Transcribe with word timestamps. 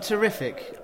Terrific. 0.00 0.78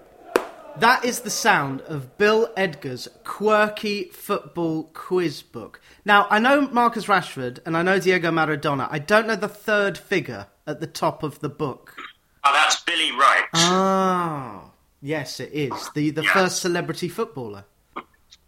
That 0.79 1.04
is 1.04 1.21
the 1.21 1.30
sound 1.30 1.82
of 1.82 2.19
Bill 2.19 2.48
Edgar's 2.56 3.08
quirky 3.22 4.04
football 4.08 4.90
quiz 4.92 5.42
book. 5.42 5.81
Now, 6.04 6.26
I 6.31 6.40
know 6.40 6.63
Marcus 6.63 7.06
Rashford 7.06 7.60
and 7.64 7.77
I 7.77 7.82
know 7.82 8.00
Diego 8.00 8.31
Maradona. 8.32 8.88
I 8.90 8.99
don't 8.99 9.27
know 9.28 9.37
the 9.37 9.46
third 9.49 9.96
figure 9.96 10.49
at 10.67 10.81
the 10.81 10.88
top 10.88 11.22
of 11.22 11.38
the 11.40 11.49
book. 11.49 11.95
Oh, 12.45 12.53
that's 12.53 12.81
Billy 12.82 13.13
Wright. 13.13 13.45
Ah, 13.54 14.71
yes, 15.00 15.38
it 15.38 15.51
is 15.53 15.90
the 15.94 16.10
the 16.10 16.24
Yeah. 16.24 16.33
first 16.33 16.60
celebrity 16.60 17.09
footballer. 17.09 17.65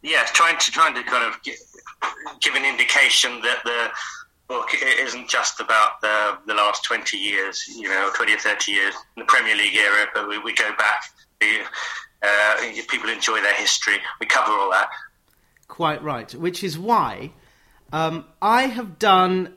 Yes, 0.03 0.33
trying 0.33 0.59
to 0.59 0.71
trying 0.73 0.95
to 0.95 1.03
kind 1.05 1.25
of 1.25 1.41
gi- 1.43 1.55
give 2.41 2.55
an 2.57 2.65
indication 2.65 3.41
that 3.43 3.63
the 3.65 3.91
book 4.49 4.69
i- 4.75 4.97
isn't 5.01 5.29
just 5.29 5.61
about 5.61 6.01
the 6.01 6.39
the 6.47 6.55
last 6.55 6.85
twenty 6.85 7.17
years, 7.17 7.65
you 7.69 7.89
know, 7.89 8.11
twenty 8.15 8.35
or 8.35 8.39
thirty 8.39 8.73
years 8.73 8.95
in 9.17 9.21
the 9.21 9.27
Premier 9.27 9.57
League 9.57 9.75
era, 9.77 10.07
but 10.15 10.29
we, 10.29 10.39
we 10.39 10.53
go 10.55 10.71
back. 10.77 11.03
The, 11.41 11.61
uh, 12.23 12.57
people 12.89 13.11
enjoy 13.11 13.41
their 13.41 13.55
history. 13.55 13.99
We 14.21 14.27
cover 14.27 14.51
all 14.53 14.71
that. 14.71 14.89
Quite 15.69 16.03
right. 16.03 16.33
Which 16.35 16.65
is 16.65 16.79
why 16.79 17.33
um, 17.93 18.25
I 18.41 18.63
have 18.63 18.99
done 18.99 19.55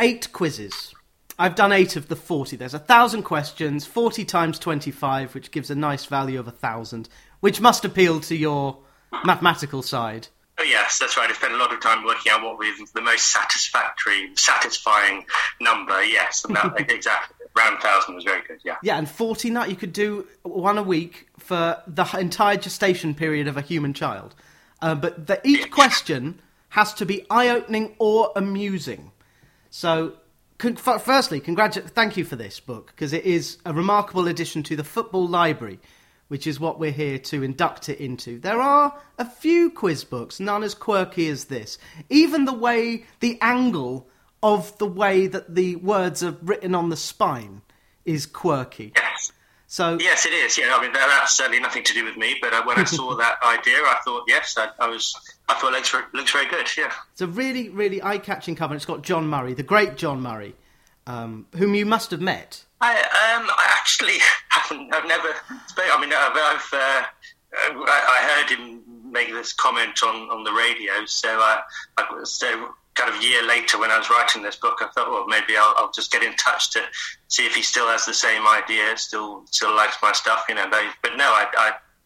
eight 0.00 0.32
quizzes. 0.32 0.94
I've 1.38 1.54
done 1.54 1.72
eight 1.72 1.96
of 1.96 2.08
the 2.08 2.16
40. 2.16 2.56
There's 2.56 2.74
a 2.74 2.78
thousand 2.78 3.22
questions, 3.22 3.86
40 3.86 4.24
times 4.26 4.58
25, 4.58 5.34
which 5.34 5.50
gives 5.50 5.70
a 5.70 5.74
nice 5.74 6.04
value 6.04 6.38
of 6.38 6.46
a 6.48 6.50
thousand, 6.50 7.08
which 7.40 7.60
must 7.62 7.84
appeal 7.84 8.20
to 8.20 8.36
your 8.36 8.78
mathematical 9.24 9.82
side. 9.82 10.28
Oh 10.60 10.62
yes, 10.62 10.98
that's 10.98 11.16
right. 11.16 11.30
I 11.30 11.32
spent 11.32 11.54
a 11.54 11.56
lot 11.56 11.72
of 11.72 11.80
time 11.80 12.04
working 12.04 12.30
out 12.30 12.42
what 12.42 12.58
was 12.58 12.90
the 12.92 13.00
most 13.00 13.32
satisfactory, 13.32 14.30
satisfying 14.36 15.24
number. 15.58 16.04
Yes, 16.04 16.44
and 16.44 16.54
that, 16.54 16.78
exactly. 16.90 17.36
Round 17.56 17.80
thousand 17.80 18.14
was 18.14 18.24
very 18.24 18.42
good. 18.46 18.60
Yeah. 18.62 18.76
Yeah, 18.82 18.98
and 18.98 19.08
40 19.08 19.50
nut 19.50 19.70
you 19.70 19.76
could 19.76 19.92
do 19.94 20.26
one 20.42 20.76
a 20.76 20.82
week 20.82 21.28
for 21.38 21.82
the 21.86 22.04
entire 22.18 22.56
gestation 22.56 23.14
period 23.14 23.48
of 23.48 23.56
a 23.56 23.62
human 23.62 23.94
child. 23.94 24.34
Uh, 24.82 24.94
but 24.94 25.26
the, 25.26 25.40
each 25.44 25.70
question 25.70 26.40
has 26.70 26.92
to 26.94 27.06
be 27.06 27.26
eye 27.30 27.48
opening 27.48 27.96
or 27.98 28.30
amusing. 28.36 29.12
So, 29.70 30.12
con- 30.58 30.76
f- 30.84 31.02
firstly, 31.02 31.40
congratu- 31.40 31.88
thank 31.88 32.16
you 32.16 32.24
for 32.24 32.36
this 32.36 32.60
book 32.60 32.92
because 32.94 33.12
it 33.12 33.24
is 33.24 33.56
a 33.64 33.72
remarkable 33.72 34.28
addition 34.28 34.62
to 34.64 34.76
the 34.76 34.84
football 34.84 35.26
library, 35.26 35.80
which 36.30 36.46
is 36.46 36.60
what 36.60 36.78
we're 36.78 36.92
here 36.92 37.18
to 37.18 37.42
induct 37.42 37.88
it 37.88 37.98
into. 37.98 38.38
There 38.38 38.60
are 38.60 38.96
a 39.18 39.24
few 39.24 39.68
quiz 39.68 40.04
books, 40.04 40.38
none 40.38 40.62
as 40.62 40.76
quirky 40.76 41.28
as 41.28 41.46
this. 41.46 41.76
Even 42.08 42.44
the 42.44 42.52
way, 42.52 43.04
the 43.18 43.36
angle 43.40 44.08
of 44.40 44.78
the 44.78 44.86
way 44.86 45.26
that 45.26 45.56
the 45.56 45.74
words 45.74 46.22
are 46.22 46.36
written 46.40 46.72
on 46.72 46.88
the 46.88 46.96
spine 46.96 47.62
is 48.04 48.26
quirky. 48.26 48.92
Yes. 48.94 49.32
So, 49.66 49.98
Yes, 50.00 50.24
it 50.24 50.32
is. 50.32 50.56
Yeah, 50.56 50.76
I 50.76 50.80
mean 50.80 50.92
that, 50.92 51.04
that's 51.08 51.36
certainly 51.36 51.58
nothing 51.58 51.82
to 51.82 51.92
do 51.94 52.04
with 52.04 52.16
me. 52.16 52.36
But 52.40 52.52
uh, 52.52 52.62
when 52.62 52.78
I 52.78 52.84
saw 52.84 53.16
that 53.18 53.38
idea, 53.42 53.78
I 53.78 53.98
thought, 54.04 54.22
yes, 54.28 54.56
I, 54.56 54.68
I 54.78 54.86
was. 54.86 55.12
I 55.48 55.54
thought 55.54 55.72
it 55.72 55.78
looks 55.78 55.90
very, 55.90 56.04
looks 56.14 56.30
very 56.30 56.46
good. 56.46 56.68
Yeah. 56.78 56.92
it's 57.10 57.22
a 57.22 57.26
really, 57.26 57.70
really 57.70 58.00
eye-catching 58.00 58.54
cover. 58.54 58.76
It's 58.76 58.84
got 58.84 59.02
John 59.02 59.26
Murray, 59.26 59.52
the 59.52 59.64
great 59.64 59.96
John 59.96 60.20
Murray, 60.22 60.54
um, 61.08 61.46
whom 61.56 61.74
you 61.74 61.84
must 61.86 62.12
have 62.12 62.20
met. 62.20 62.64
I 62.80 62.94
um 62.94 63.50
I 63.50 63.66
actually 63.78 64.18
haven't, 64.60 64.94
I've 64.94 65.06
never. 65.06 65.28
I 65.76 66.00
mean, 66.00 66.12
I've, 66.12 66.36
I've 66.36 66.70
uh, 66.72 67.02
uh 67.52 67.84
I 67.86 68.18
heard 68.36 68.58
him 68.58 68.82
make 69.10 69.32
this 69.32 69.52
comment 69.52 70.02
on, 70.02 70.30
on 70.30 70.44
the 70.44 70.52
radio. 70.52 71.04
So, 71.06 71.28
I, 71.28 71.62
so 72.24 72.70
kind 72.94 73.14
of 73.14 73.20
a 73.20 73.24
year 73.24 73.46
later, 73.46 73.78
when 73.78 73.90
I 73.90 73.98
was 73.98 74.10
writing 74.10 74.42
this 74.42 74.56
book, 74.56 74.78
I 74.80 74.88
thought, 74.88 75.10
well, 75.10 75.26
maybe 75.26 75.56
I'll, 75.56 75.74
I'll, 75.76 75.90
just 75.92 76.12
get 76.12 76.22
in 76.22 76.34
touch 76.34 76.70
to 76.72 76.82
see 77.28 77.46
if 77.46 77.54
he 77.54 77.62
still 77.62 77.86
has 77.88 78.06
the 78.06 78.14
same 78.14 78.46
idea, 78.46 78.96
still 78.96 79.44
still 79.46 79.74
likes 79.74 79.96
my 80.02 80.12
stuff, 80.12 80.44
you 80.48 80.54
know. 80.54 80.68
But 81.02 81.16
no, 81.16 81.24
I, 81.24 81.46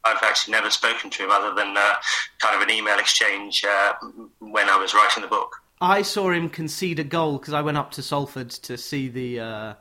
I 0.05 0.09
have 0.11 0.23
actually 0.23 0.53
never 0.53 0.71
spoken 0.71 1.11
to 1.11 1.25
him 1.25 1.31
other 1.31 1.55
than 1.55 1.77
uh, 1.77 1.95
kind 2.39 2.57
of 2.57 2.63
an 2.63 2.71
email 2.71 2.99
exchange 2.99 3.65
uh, 3.65 3.95
when 4.39 4.69
I 4.69 4.77
was 4.77 4.95
writing 4.95 5.23
the 5.23 5.29
book. 5.29 5.57
I 5.81 6.03
saw 6.03 6.31
him 6.31 6.49
concede 6.49 6.99
a 6.99 7.05
goal 7.05 7.39
because 7.39 7.55
I 7.55 7.63
went 7.63 7.77
up 7.77 7.91
to 7.93 8.03
Salford 8.03 8.51
to 8.51 8.79
see 8.79 9.09
the 9.09 9.41
uh, 9.41 9.75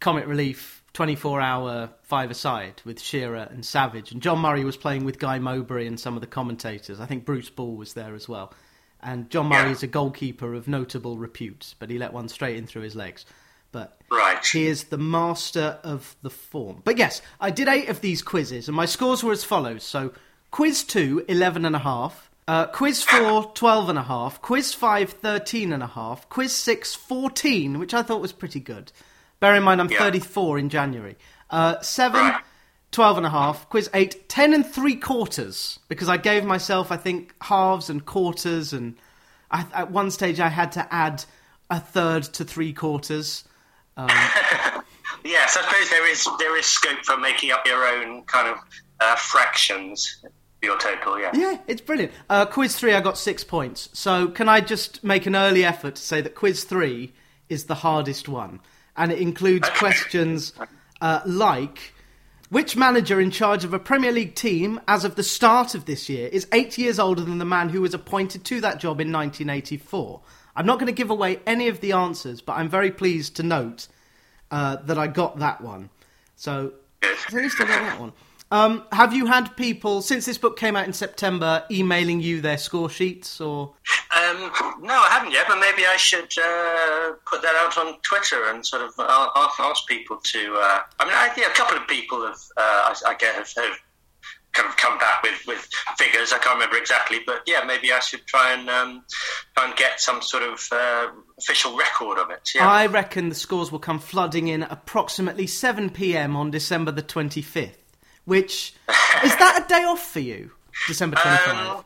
Comic 0.00 0.26
Relief 0.26 0.83
24 0.94 1.40
hour 1.40 1.90
five 2.02 2.30
aside 2.30 2.80
with 2.84 3.00
Shearer 3.00 3.48
and 3.50 3.66
Savage. 3.66 4.12
And 4.12 4.22
John 4.22 4.38
Murray 4.38 4.64
was 4.64 4.76
playing 4.76 5.04
with 5.04 5.18
Guy 5.18 5.38
Mowbray 5.40 5.86
and 5.86 5.98
some 5.98 6.14
of 6.14 6.20
the 6.20 6.26
commentators. 6.26 7.00
I 7.00 7.06
think 7.06 7.24
Bruce 7.24 7.50
Ball 7.50 7.76
was 7.76 7.94
there 7.94 8.14
as 8.14 8.28
well. 8.28 8.54
And 9.02 9.28
John 9.28 9.46
Murray 9.46 9.66
yeah. 9.66 9.72
is 9.72 9.82
a 9.82 9.88
goalkeeper 9.88 10.54
of 10.54 10.66
notable 10.66 11.18
repute, 11.18 11.74
but 11.78 11.90
he 11.90 11.98
let 11.98 12.14
one 12.14 12.28
straight 12.28 12.56
in 12.56 12.66
through 12.66 12.82
his 12.82 12.96
legs. 12.96 13.26
But 13.72 14.00
right. 14.10 14.42
he 14.46 14.66
is 14.66 14.84
the 14.84 14.96
master 14.96 15.78
of 15.82 16.14
the 16.22 16.30
form. 16.30 16.80
But 16.84 16.96
yes, 16.96 17.20
I 17.40 17.50
did 17.50 17.68
eight 17.68 17.88
of 17.88 18.00
these 18.00 18.22
quizzes, 18.22 18.68
and 18.68 18.76
my 18.76 18.86
scores 18.86 19.22
were 19.22 19.32
as 19.32 19.44
follows. 19.44 19.82
So 19.82 20.14
quiz 20.52 20.84
two, 20.84 21.24
11 21.28 21.66
and 21.66 21.76
a 21.76 21.80
half. 21.80 22.30
Uh, 22.46 22.66
quiz 22.66 23.02
4, 23.02 23.52
12 23.54 23.88
and 23.88 23.98
a 23.98 24.02
half. 24.04 24.40
Quiz 24.40 24.72
5, 24.74 25.10
13 25.10 25.72
and 25.72 25.82
a 25.82 25.88
half. 25.88 26.28
Quiz 26.28 26.52
6, 26.52 26.94
14, 26.94 27.78
which 27.78 27.94
I 27.94 28.02
thought 28.02 28.20
was 28.20 28.32
pretty 28.32 28.60
good. 28.60 28.92
Bear 29.44 29.56
in 29.56 29.62
mind, 29.62 29.78
I'm 29.82 29.90
Yeah. 29.90 29.98
34 29.98 30.58
in 30.58 30.70
January. 30.70 31.18
Uh, 31.50 31.78
7, 31.82 32.18
Right. 32.18 32.40
12 32.92 33.18
and 33.18 33.26
a 33.26 33.28
half. 33.28 33.68
Quiz 33.68 33.90
8, 33.92 34.26
10 34.26 34.54
and 34.54 34.64
3 34.66 34.96
quarters. 34.96 35.80
Because 35.86 36.08
I 36.08 36.16
gave 36.16 36.46
myself, 36.46 36.90
I 36.90 36.96
think, 36.96 37.34
halves 37.42 37.90
and 37.90 38.06
quarters, 38.06 38.72
and 38.72 38.96
I, 39.50 39.66
at 39.74 39.90
one 39.90 40.10
stage 40.10 40.40
I 40.40 40.48
had 40.48 40.72
to 40.72 40.88
add 40.90 41.26
a 41.68 41.78
third 41.78 42.22
to 42.22 42.44
three 42.46 42.72
quarters. 42.72 43.44
Yes, 45.26 45.56
I 45.58 45.62
suppose 45.62 45.90
there 45.90 46.10
is 46.10 46.28
there 46.38 46.56
is 46.58 46.66
scope 46.66 47.02
for 47.04 47.16
making 47.18 47.50
up 47.50 47.66
your 47.66 47.86
own 47.86 48.24
kind 48.24 48.46
of 48.48 48.58
uh, 49.00 49.16
fractions 49.16 50.18
for 50.22 50.30
your 50.66 50.78
total. 50.78 51.18
Yeah. 51.18 51.30
Yeah, 51.34 51.58
it's 51.66 51.80
brilliant. 51.80 52.12
Uh, 52.28 52.44
quiz 52.46 52.76
three, 52.76 52.92
I 52.92 53.00
got 53.00 53.16
six 53.16 53.42
points. 53.44 53.88
So 53.94 54.28
can 54.28 54.48
I 54.50 54.60
just 54.60 55.02
make 55.04 55.24
an 55.24 55.34
early 55.34 55.64
effort 55.64 55.94
to 55.96 56.02
say 56.02 56.20
that 56.20 56.34
quiz 56.34 56.64
three 56.64 57.14
is 57.48 57.64
the 57.64 57.76
hardest 57.76 58.28
one, 58.28 58.60
and 58.96 59.12
it 59.12 59.18
includes 59.18 59.68
questions 59.70 60.52
uh, 61.00 61.20
like. 61.26 61.92
Which 62.50 62.76
manager 62.76 63.20
in 63.20 63.30
charge 63.30 63.64
of 63.64 63.74
a 63.74 63.78
Premier 63.78 64.12
League 64.12 64.34
team 64.34 64.80
as 64.86 65.04
of 65.04 65.16
the 65.16 65.22
start 65.22 65.74
of 65.74 65.86
this 65.86 66.08
year 66.08 66.28
is 66.28 66.46
eight 66.52 66.78
years 66.78 66.98
older 66.98 67.22
than 67.22 67.38
the 67.38 67.44
man 67.44 67.70
who 67.70 67.80
was 67.80 67.94
appointed 67.94 68.44
to 68.44 68.60
that 68.60 68.78
job 68.78 69.00
in 69.00 69.10
1984? 69.10 70.20
I'm 70.54 70.66
not 70.66 70.78
going 70.78 70.86
to 70.86 70.92
give 70.92 71.10
away 71.10 71.40
any 71.46 71.68
of 71.68 71.80
the 71.80 71.92
answers, 71.92 72.40
but 72.40 72.52
I'm 72.52 72.68
very 72.68 72.90
pleased 72.90 73.36
to 73.36 73.42
note 73.42 73.88
uh, 74.50 74.76
that 74.76 74.98
I 74.98 75.08
got 75.08 75.40
that 75.40 75.62
one. 75.62 75.90
So 76.36 76.74
at 77.02 77.32
least 77.32 77.60
I 77.60 77.64
got 77.64 77.80
that 77.80 78.00
one. 78.00 78.12
Um, 78.54 78.84
have 78.92 79.12
you 79.12 79.26
had 79.26 79.56
people 79.56 80.00
since 80.00 80.26
this 80.26 80.38
book 80.38 80.56
came 80.56 80.76
out 80.76 80.86
in 80.86 80.92
September 80.92 81.64
emailing 81.72 82.20
you 82.20 82.40
their 82.40 82.56
score 82.56 82.88
sheets 82.88 83.40
or? 83.40 83.74
Um, 84.14 84.52
no, 84.80 84.94
I 84.94 85.08
haven't 85.10 85.32
yet, 85.32 85.46
but 85.48 85.58
maybe 85.58 85.84
I 85.84 85.96
should 85.96 86.32
uh, 86.38 87.14
put 87.26 87.42
that 87.42 87.56
out 87.56 87.76
on 87.76 87.98
Twitter 88.02 88.48
and 88.50 88.64
sort 88.64 88.82
of 88.82 88.92
uh, 88.96 89.28
ask, 89.34 89.58
ask 89.58 89.88
people 89.88 90.18
to. 90.22 90.54
Uh, 90.54 90.78
I 91.00 91.04
mean, 91.04 91.14
I, 91.14 91.34
yeah, 91.36 91.50
a 91.50 91.54
couple 91.54 91.76
of 91.76 91.88
people 91.88 92.24
have, 92.24 92.38
uh, 92.56 92.94
I, 92.94 92.94
I 93.08 93.14
get 93.14 93.34
have, 93.34 93.50
have 93.56 93.76
kind 94.52 94.68
of 94.68 94.76
come 94.76 94.98
back 94.98 95.24
with, 95.24 95.44
with 95.48 95.68
figures. 95.98 96.32
I 96.32 96.38
can't 96.38 96.54
remember 96.54 96.76
exactly, 96.76 97.18
but 97.26 97.42
yeah, 97.46 97.64
maybe 97.66 97.92
I 97.92 97.98
should 97.98 98.24
try 98.24 98.52
and 98.52 98.70
um, 98.70 99.04
try 99.56 99.66
and 99.66 99.74
get 99.74 100.00
some 100.00 100.22
sort 100.22 100.44
of 100.44 100.64
uh, 100.70 101.08
official 101.40 101.76
record 101.76 102.18
of 102.18 102.30
it. 102.30 102.52
Yeah. 102.54 102.68
I 102.68 102.86
reckon 102.86 103.30
the 103.30 103.34
scores 103.34 103.72
will 103.72 103.80
come 103.80 103.98
flooding 103.98 104.46
in 104.46 104.62
at 104.62 104.70
approximately 104.70 105.48
7 105.48 105.90
p.m. 105.90 106.36
on 106.36 106.52
December 106.52 106.92
the 106.92 107.02
25th. 107.02 107.78
Which 108.24 108.74
is 109.24 109.36
that 109.36 109.62
a 109.64 109.68
day 109.68 109.84
off 109.84 110.04
for 110.12 110.20
you? 110.20 110.52
December 110.86 111.16
25. 111.16 111.56
Um, 111.56 111.84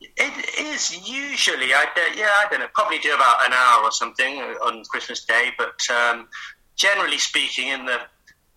it 0.00 0.58
is 0.58 1.08
usually, 1.08 1.72
I 1.74 1.86
yeah, 2.16 2.26
I 2.26 2.46
don't 2.50 2.60
know, 2.60 2.68
probably 2.74 2.98
do 2.98 3.14
about 3.14 3.46
an 3.46 3.52
hour 3.52 3.84
or 3.84 3.90
something 3.92 4.38
on 4.62 4.82
Christmas 4.84 5.24
Day, 5.24 5.52
but 5.56 5.80
um, 5.90 6.28
generally 6.76 7.18
speaking, 7.18 7.68
in 7.68 7.84
the 7.84 8.00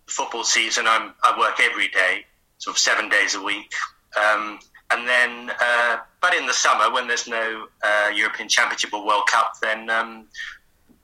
football 0.07 0.43
season, 0.43 0.87
I'm, 0.87 1.13
I 1.23 1.37
work 1.37 1.59
every 1.59 1.87
day, 1.89 2.25
sort 2.57 2.75
of 2.75 2.79
seven 2.79 3.09
days 3.09 3.35
a 3.35 3.41
week. 3.41 3.71
Um, 4.17 4.59
and 4.91 5.07
then, 5.07 5.51
uh, 5.59 5.97
but 6.21 6.33
in 6.35 6.45
the 6.45 6.53
summer, 6.53 6.93
when 6.93 7.07
there's 7.07 7.27
no 7.27 7.67
uh, 7.83 8.11
European 8.13 8.49
Championship 8.49 8.93
or 8.93 9.05
World 9.05 9.27
Cup, 9.27 9.53
then 9.61 9.89
um, 9.89 10.27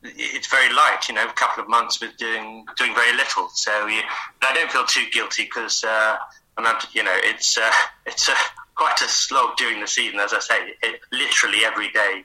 it's 0.04 0.48
very 0.48 0.74
light. 0.74 1.00
You 1.10 1.16
know, 1.16 1.26
a 1.28 1.34
couple 1.34 1.64
of 1.64 1.70
months 1.70 2.00
with 2.02 2.16
doing 2.18 2.66
doing 2.78 2.94
very 2.94 3.16
little. 3.16 3.50
So 3.50 3.88
you, 3.88 4.02
I 4.42 4.54
don't 4.54 4.72
feel 4.72 4.86
too 4.86 5.06
guilty 5.12 5.44
because 5.44 5.84
uh, 5.84 6.18
I'm 6.58 6.64
not. 6.64 6.88
You 6.94 7.04
know, 7.04 7.16
it's 7.16 7.58
uh, 7.58 7.72
it's 8.06 8.30
uh, 8.30 8.34
quite 8.76 9.00
a 9.02 9.08
slog 9.10 9.58
during 9.58 9.82
the 9.82 9.88
season. 9.88 10.20
As 10.20 10.34
I 10.34 10.40
say, 10.40 10.74
it, 10.84 11.02
literally 11.12 11.66
every 11.66 11.90
day. 11.92 12.24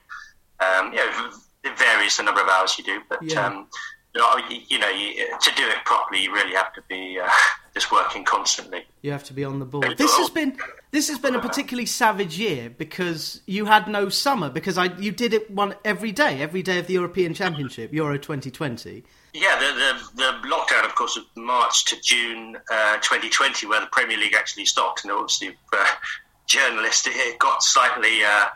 Um, 0.61 0.93
you 0.93 0.99
know, 0.99 1.31
it 1.65 1.77
varies 1.79 2.17
the 2.17 2.23
number 2.23 2.41
of 2.41 2.49
hours 2.49 2.77
you 2.79 2.85
do, 2.85 3.01
but 3.09 3.23
Yeah. 3.23 3.47
um, 3.47 3.67
you 4.15 4.61
you 4.69 4.79
know 4.79 4.89
you, 4.89 5.39
to 5.39 5.55
do 5.55 5.67
it 5.69 5.85
properly, 5.85 6.23
you 6.23 6.33
really 6.33 6.55
have 6.55 6.73
to 6.75 6.83
be 6.89 7.19
uh, 7.23 7.29
just 7.75 7.91
working 7.91 8.25
constantly. 8.25 8.85
You 9.01 9.13
have 9.13 9.25
to 9.25 9.33
be 9.33 9.45
on 9.45 9.59
the 9.59 9.65
ball. 9.65 9.83
This 9.97 10.17
has 10.17 10.31
been 10.31 10.59
this 10.91 11.09
has 11.09 11.19
been 11.19 11.35
a 11.35 11.41
particularly 11.41 11.87
savage 11.87 12.39
year 12.39 12.71
because 12.71 13.41
you 13.47 13.65
had 13.65 13.89
no 13.89 14.09
summer 14.09 14.51
because 14.51 14.77
I 14.77 14.97
you 14.99 15.13
did 15.13 15.33
it 15.33 15.51
one 15.51 15.75
every 15.85 16.13
day, 16.13 16.43
every 16.43 16.63
day 16.63 16.79
of 16.79 16.87
the 16.87 16.95
European 16.95 17.35
Championship, 17.35 17.93
Euro 17.93 18.19
2020. 18.19 19.05
Yeah, 19.35 19.59
the, 19.59 19.73
the, 19.73 20.23
the 20.25 20.49
lockdown, 20.49 20.85
of 20.85 20.95
course, 20.95 21.17
of 21.17 21.25
March 21.37 21.87
to 21.87 21.99
June 22.03 22.55
uh, 22.71 22.97
2020, 22.97 23.67
where 23.67 23.81
the 23.81 23.87
Premier 23.87 24.19
League 24.19 24.35
actually 24.35 24.67
stopped, 24.67 25.05
and 25.05 25.13
obviously 25.13 25.57
uh, 25.73 25.87
journalists 26.47 27.09
it 27.11 27.39
got 27.39 27.63
slightly 27.63 28.23
uh, 28.23 28.49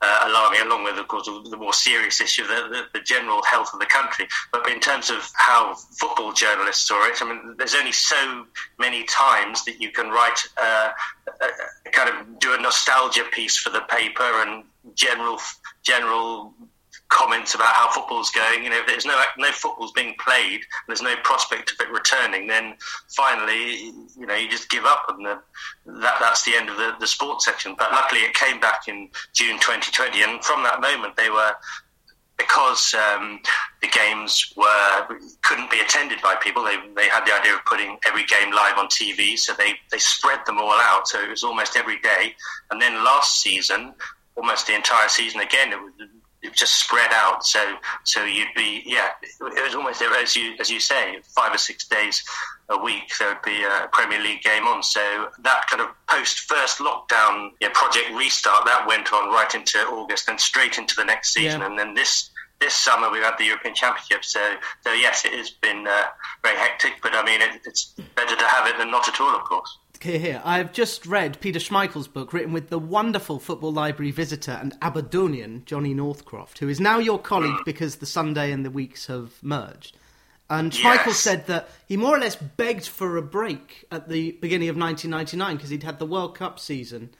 uh, 0.00 0.24
alarming, 0.26 0.60
along 0.62 0.84
with, 0.84 0.98
of 0.98 1.08
course, 1.08 1.26
the 1.26 1.56
more 1.56 1.72
serious 1.72 2.20
issue, 2.20 2.44
the, 2.44 2.68
the, 2.70 2.98
the, 2.98 3.04
general 3.04 3.42
health 3.42 3.70
of 3.72 3.80
the 3.80 3.86
country. 3.86 4.28
But 4.52 4.68
in 4.70 4.80
terms 4.80 5.10
of 5.10 5.28
how 5.34 5.74
football 5.74 6.32
journalists 6.32 6.86
saw 6.86 7.08
it, 7.08 7.20
I 7.20 7.28
mean, 7.28 7.56
there's 7.58 7.74
only 7.74 7.92
so 7.92 8.46
many 8.78 9.04
times 9.04 9.64
that 9.64 9.80
you 9.80 9.90
can 9.90 10.10
write, 10.10 10.38
uh, 10.56 10.90
a, 11.40 11.90
kind 11.90 12.10
of 12.10 12.38
do 12.38 12.54
a 12.54 12.60
nostalgia 12.60 13.24
piece 13.32 13.56
for 13.56 13.70
the 13.70 13.80
paper 13.88 14.22
and 14.22 14.64
general 14.94 15.38
general 15.82 16.54
comments 17.08 17.54
about 17.54 17.74
how 17.74 17.90
football's 17.90 18.30
going. 18.30 18.62
You 18.62 18.70
know, 18.70 18.78
if 18.78 18.86
there's 18.86 19.06
no 19.06 19.20
no 19.38 19.50
football's 19.52 19.92
being 19.92 20.14
played, 20.18 20.60
there's 20.86 21.02
no 21.02 21.14
prospect 21.22 21.72
of 21.72 21.80
it 21.80 21.92
returning, 21.92 22.46
then 22.46 22.74
finally, 23.08 23.92
you 24.18 24.26
know, 24.26 24.34
you 24.34 24.48
just 24.48 24.70
give 24.70 24.84
up, 24.84 25.06
and 25.08 25.24
the, 25.24 25.40
that 25.86 26.16
that's 26.20 26.44
the 26.44 26.54
end 26.54 26.68
of 26.68 26.76
the, 26.76 26.94
the 27.00 27.06
sports 27.06 27.44
section. 27.44 27.74
But 27.78 27.90
luckily, 27.92 28.20
it 28.20 28.34
came 28.34 28.60
back 28.60 28.88
in 28.88 29.08
June 29.32 29.58
2020, 29.58 30.22
and 30.22 30.44
from 30.44 30.62
that 30.64 30.80
moment, 30.80 31.16
they 31.16 31.30
were. 31.30 31.52
Because 32.36 32.94
um, 32.94 33.40
the 33.82 33.88
games 33.88 34.54
were 34.56 35.18
couldn't 35.42 35.72
be 35.72 35.80
attended 35.80 36.22
by 36.22 36.36
people, 36.40 36.62
they, 36.62 36.76
they 36.94 37.08
had 37.08 37.24
the 37.26 37.34
idea 37.34 37.54
of 37.54 37.64
putting 37.64 37.98
every 38.06 38.24
game 38.26 38.52
live 38.52 38.78
on 38.78 38.86
TV. 38.86 39.36
So 39.36 39.54
they, 39.54 39.72
they 39.90 39.98
spread 39.98 40.46
them 40.46 40.58
all 40.58 40.70
out. 40.70 41.08
So 41.08 41.20
it 41.20 41.28
was 41.28 41.42
almost 41.42 41.76
every 41.76 41.98
day. 41.98 42.36
And 42.70 42.80
then 42.80 43.02
last 43.02 43.40
season, 43.40 43.92
almost 44.36 44.68
the 44.68 44.76
entire 44.76 45.08
season 45.08 45.40
again, 45.40 45.72
it 45.72 45.80
was 45.82 45.92
just 46.54 46.76
spread 46.76 47.10
out. 47.12 47.44
So 47.44 47.76
so 48.04 48.24
you'd 48.24 48.54
be 48.54 48.82
yeah, 48.86 49.10
it 49.22 49.64
was 49.64 49.74
almost 49.74 50.02
as 50.02 50.36
you 50.36 50.54
as 50.60 50.70
you 50.70 50.80
say, 50.80 51.18
five 51.34 51.54
or 51.54 51.58
six 51.58 51.86
days 51.86 52.24
a 52.68 52.78
week 52.78 53.10
there 53.18 53.28
would 53.28 53.42
be 53.42 53.62
a 53.62 53.88
Premier 53.92 54.20
League 54.20 54.42
game 54.42 54.64
on. 54.64 54.82
So 54.82 55.28
that 55.42 55.66
kind 55.68 55.82
of 55.82 55.88
post 56.08 56.40
first 56.40 56.78
lockdown 56.78 57.50
yeah, 57.60 57.68
project 57.72 58.10
restart 58.14 58.64
that 58.66 58.86
went 58.86 59.12
on 59.12 59.32
right 59.32 59.52
into 59.54 59.78
August 59.78 60.28
and 60.28 60.40
straight 60.40 60.78
into 60.78 60.94
the 60.96 61.04
next 61.04 61.32
season, 61.32 61.60
yeah. 61.60 61.66
and 61.66 61.78
then 61.78 61.94
this. 61.94 62.30
This 62.60 62.74
summer 62.74 63.08
we've 63.08 63.22
had 63.22 63.38
the 63.38 63.44
European 63.44 63.72
Championship, 63.72 64.24
so 64.24 64.40
so 64.80 64.92
yes, 64.92 65.24
it 65.24 65.32
has 65.32 65.48
been 65.48 65.86
uh, 65.86 66.06
very 66.42 66.58
hectic. 66.58 66.94
But 67.00 67.14
I 67.14 67.24
mean, 67.24 67.40
it, 67.40 67.60
it's 67.64 67.94
better 68.16 68.34
to 68.34 68.44
have 68.44 68.66
it 68.66 68.76
than 68.78 68.90
not 68.90 69.06
at 69.06 69.20
all, 69.20 69.32
of 69.32 69.44
course. 69.44 69.78
Here, 70.00 70.18
here. 70.20 70.40
I've 70.44 70.72
just 70.72 71.06
read 71.06 71.40
Peter 71.40 71.58
Schmeichel's 71.58 72.06
book, 72.06 72.32
written 72.32 72.52
with 72.52 72.68
the 72.68 72.78
wonderful 72.78 73.40
football 73.40 73.72
library 73.72 74.12
visitor 74.12 74.52
and 74.52 74.76
Aberdonian 74.80 75.64
Johnny 75.66 75.92
Northcroft, 75.92 76.60
who 76.60 76.68
is 76.68 76.78
now 76.78 76.98
your 76.98 77.18
colleague 77.18 77.64
because 77.64 77.96
the 77.96 78.06
Sunday 78.06 78.52
and 78.52 78.64
the 78.64 78.70
weeks 78.70 79.06
have 79.06 79.42
merged. 79.42 79.96
And 80.48 80.70
Schmeichel 80.70 81.06
yes. 81.06 81.18
said 81.18 81.46
that 81.48 81.68
he 81.86 81.96
more 81.96 82.16
or 82.16 82.20
less 82.20 82.36
begged 82.36 82.86
for 82.86 83.16
a 83.16 83.22
break 83.22 83.86
at 83.90 84.08
the 84.08 84.32
beginning 84.40 84.68
of 84.68 84.76
1999 84.76 85.56
because 85.56 85.70
he'd 85.70 85.82
had 85.82 85.98
the 85.98 86.06
World 86.06 86.36
Cup 86.36 86.60
season 86.60 87.10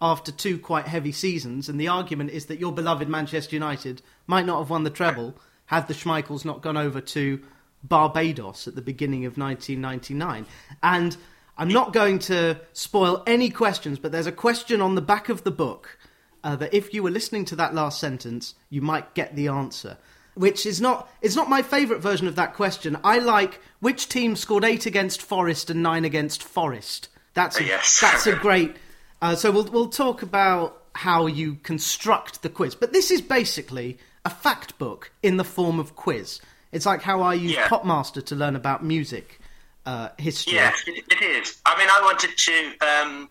after 0.00 0.32
two 0.32 0.58
quite 0.58 0.88
heavy 0.88 1.12
seasons. 1.12 1.68
And 1.68 1.80
the 1.80 1.88
argument 1.88 2.30
is 2.30 2.46
that 2.46 2.58
your 2.58 2.72
beloved 2.72 3.08
Manchester 3.08 3.54
United 3.54 4.02
might 4.26 4.46
not 4.46 4.58
have 4.58 4.70
won 4.70 4.82
the 4.82 4.90
treble 4.90 5.38
had 5.66 5.86
the 5.86 5.94
Schmeichels 5.94 6.44
not 6.44 6.60
gone 6.60 6.76
over 6.76 7.00
to 7.00 7.40
Barbados 7.84 8.66
at 8.66 8.74
the 8.74 8.82
beginning 8.82 9.26
of 9.26 9.38
1999. 9.38 10.46
And 10.82 11.16
I'm 11.58 11.68
not 11.68 11.92
going 11.92 12.18
to 12.20 12.60
spoil 12.72 13.22
any 13.26 13.50
questions, 13.50 13.98
but 13.98 14.12
there's 14.12 14.26
a 14.26 14.32
question 14.32 14.80
on 14.80 14.94
the 14.94 15.00
back 15.00 15.28
of 15.28 15.42
the 15.42 15.50
book 15.50 15.98
uh, 16.44 16.54
that 16.56 16.74
if 16.74 16.92
you 16.92 17.02
were 17.02 17.10
listening 17.10 17.44
to 17.46 17.56
that 17.56 17.74
last 17.74 17.98
sentence, 17.98 18.54
you 18.68 18.82
might 18.82 19.14
get 19.14 19.34
the 19.34 19.48
answer. 19.48 19.96
Which 20.34 20.66
is 20.66 20.82
not 20.82 21.10
it's 21.22 21.34
not 21.34 21.48
my 21.48 21.62
favourite 21.62 22.02
version 22.02 22.28
of 22.28 22.36
that 22.36 22.52
question. 22.52 22.98
I 23.02 23.18
like 23.18 23.58
which 23.80 24.08
team 24.08 24.36
scored 24.36 24.64
eight 24.64 24.84
against 24.84 25.22
Forest 25.22 25.70
and 25.70 25.82
nine 25.82 26.04
against 26.04 26.42
Forest. 26.42 27.08
That's 27.32 27.58
a, 27.58 27.64
yes. 27.64 28.00
that's 28.02 28.26
a 28.26 28.36
great. 28.36 28.76
Uh, 29.22 29.34
so 29.34 29.50
we'll 29.50 29.64
we'll 29.64 29.88
talk 29.88 30.20
about 30.20 30.82
how 30.94 31.26
you 31.26 31.54
construct 31.62 32.42
the 32.42 32.50
quiz, 32.50 32.74
but 32.74 32.92
this 32.92 33.10
is 33.10 33.22
basically 33.22 33.96
a 34.26 34.30
fact 34.30 34.78
book 34.78 35.10
in 35.22 35.38
the 35.38 35.44
form 35.44 35.80
of 35.80 35.96
quiz. 35.96 36.40
It's 36.70 36.84
like 36.84 37.00
how 37.00 37.22
I 37.22 37.34
use 37.34 37.52
yeah. 37.52 37.68
Popmaster 37.68 38.24
to 38.26 38.34
learn 38.34 38.56
about 38.56 38.84
music 38.84 39.40
uh, 39.86 40.08
history. 40.18 40.54
Yeah, 40.54 40.72
it 40.86 41.22
is. 41.22 41.60
I 41.64 41.78
mean, 41.78 41.88
I 41.88 42.00
wanted 42.02 42.36
to 42.36 42.86
um, 42.86 43.30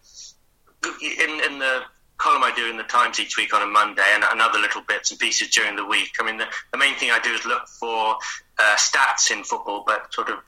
in 1.02 1.52
in 1.52 1.60
the 1.60 1.82
column 2.18 2.44
I 2.44 2.54
do 2.56 2.70
in 2.70 2.78
the 2.78 2.84
Times 2.84 3.20
each 3.20 3.38
week 3.38 3.54
on 3.54 3.62
a 3.62 3.66
Monday, 3.66 4.06
and, 4.14 4.24
and 4.24 4.42
other 4.42 4.60
little 4.60 4.82
bits 4.82 5.12
and 5.12 5.20
pieces 5.20 5.50
during 5.50 5.76
the 5.76 5.86
week. 5.86 6.12
I 6.20 6.24
mean, 6.24 6.38
the, 6.38 6.48
the 6.72 6.78
main 6.78 6.96
thing 6.96 7.12
I 7.12 7.20
do 7.20 7.32
is 7.32 7.46
look 7.46 7.68
for 7.68 8.16
uh, 8.58 8.76
stats 8.78 9.32
in 9.32 9.44
football, 9.44 9.84
but 9.86 10.14
sort 10.14 10.30
of 10.30 10.40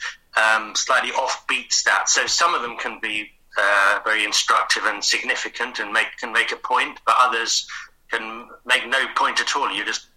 um, 0.42 0.74
slightly 0.75 1.12
offbeat 1.12 1.69
stats. 1.69 2.09
So 2.09 2.25
some 2.25 2.56
of 2.56 2.62
them 2.62 2.77
can 2.77 3.00
be 3.01 3.30
uh, 3.59 4.00
very 4.06 4.24
instructive 4.24 4.83
and 4.86 5.04
significant, 5.04 5.80
and 5.80 5.92
make 5.92 6.07
can 6.19 6.31
make 6.31 6.51
a 6.51 6.57
point, 6.57 7.00
but 7.06 7.15
others 7.19 7.68
can 8.09 8.48
make 8.65 8.88
no 8.88 9.06
point 9.15 9.42
at 9.42 9.56
all. 9.56 9.69
You're 9.71 9.86
just 9.86 10.07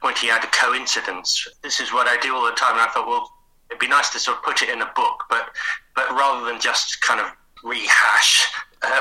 pointing 0.00 0.30
out 0.30 0.44
a 0.44 0.48
coincidence. 0.48 1.48
This 1.62 1.80
is 1.80 1.92
what 1.92 2.06
I 2.06 2.16
do 2.18 2.34
all 2.34 2.44
the 2.44 2.52
time, 2.52 2.72
and 2.72 2.82
I 2.82 2.86
thought, 2.92 3.08
well, 3.08 3.32
it'd 3.70 3.80
be 3.80 3.88
nice 3.88 4.10
to 4.10 4.18
sort 4.18 4.38
of 4.38 4.42
put 4.42 4.62
it 4.62 4.68
in 4.68 4.82
a 4.82 4.90
book, 4.94 5.24
but 5.28 5.50
but 5.94 6.10
rather 6.10 6.46
than 6.46 6.60
just 6.60 7.00
kind 7.02 7.20
of 7.20 7.26
rehash 7.64 8.52
uh, 8.82 9.00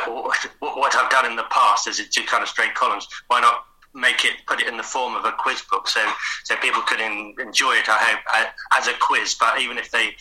what 0.60 0.96
I've 0.96 1.10
done 1.10 1.26
in 1.26 1.36
the 1.36 1.46
past 1.52 1.88
as 1.88 1.98
two 2.10 2.24
kind 2.24 2.42
of 2.42 2.50
straight 2.50 2.74
columns, 2.74 3.08
why 3.28 3.42
not 3.42 3.66
make 3.94 4.26
it 4.26 4.34
put 4.46 4.62
it 4.62 4.68
in 4.68 4.78
the 4.78 4.84
form 4.84 5.16
of 5.16 5.24
a 5.26 5.32
quiz 5.32 5.62
book 5.70 5.88
so 5.88 6.06
so 6.44 6.56
people 6.58 6.82
can 6.82 7.00
enjoy 7.40 7.74
it? 7.74 7.88
I 7.88 7.98
hope 7.98 8.54
as 8.78 8.88
a 8.88 8.94
quiz, 9.00 9.36
but 9.36 9.62
even 9.62 9.78
if 9.78 9.92
they 9.92 10.16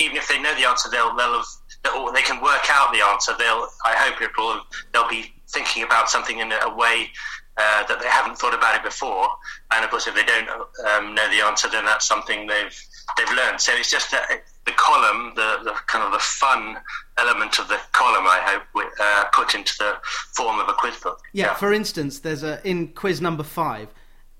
even 0.00 0.16
if 0.16 0.28
they 0.28 0.40
know 0.40 0.54
the 0.54 0.66
answer, 0.66 0.88
they'll 0.90 1.14
they'll 1.14 1.34
have, 1.34 1.96
or 1.96 2.12
they 2.12 2.22
can 2.22 2.42
work 2.42 2.66
out 2.70 2.92
the 2.92 3.04
answer. 3.04 3.32
They'll 3.38 3.68
I 3.84 3.94
hope 3.96 4.20
it 4.20 4.30
will 4.36 4.60
they'll 4.92 5.08
be 5.08 5.32
thinking 5.48 5.82
about 5.82 6.10
something 6.10 6.38
in 6.38 6.50
a 6.52 6.74
way 6.74 7.10
uh, 7.56 7.86
that 7.86 8.00
they 8.00 8.08
haven't 8.08 8.36
thought 8.36 8.54
about 8.54 8.74
it 8.74 8.82
before. 8.82 9.28
And 9.70 9.84
of 9.84 9.90
course, 9.90 10.06
if 10.06 10.14
they 10.14 10.24
don't 10.24 10.48
um, 10.50 11.14
know 11.14 11.28
the 11.30 11.44
answer, 11.44 11.68
then 11.68 11.84
that's 11.84 12.06
something 12.06 12.46
they've 12.46 12.76
they've 13.16 13.36
learned. 13.36 13.60
So 13.60 13.72
it's 13.74 13.90
just 13.90 14.10
that 14.10 14.44
the 14.64 14.72
column, 14.72 15.32
the, 15.36 15.58
the 15.64 15.72
kind 15.86 16.04
of 16.04 16.12
the 16.12 16.18
fun 16.18 16.76
element 17.18 17.58
of 17.58 17.68
the 17.68 17.78
column, 17.92 18.24
I 18.26 18.40
hope, 18.42 18.86
uh, 19.00 19.24
put 19.32 19.54
into 19.54 19.74
the 19.78 19.96
form 20.34 20.58
of 20.60 20.68
a 20.68 20.72
quiz 20.72 20.96
book. 20.98 21.20
Yeah, 21.32 21.46
yeah. 21.46 21.54
For 21.54 21.72
instance, 21.72 22.20
there's 22.20 22.42
a 22.42 22.66
in 22.66 22.88
quiz 22.88 23.20
number 23.20 23.42
five, 23.42 23.88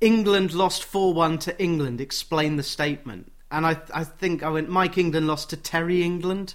England 0.01 0.53
lost 0.53 0.85
four 0.85 1.15
one 1.15 1.39
to 1.41 1.61
England. 1.63 2.01
Explain 2.01 2.57
the 2.57 2.63
statement. 2.63 3.33
And 3.51 3.67
I 3.67 3.79
I 3.93 4.05
think 4.05 4.43
I 4.43 4.49
went 4.49 4.69
Mike 4.69 4.99
England 4.99 5.27
lost 5.27 5.51
to 5.51 5.57
Terry 5.57 6.03
England, 6.03 6.55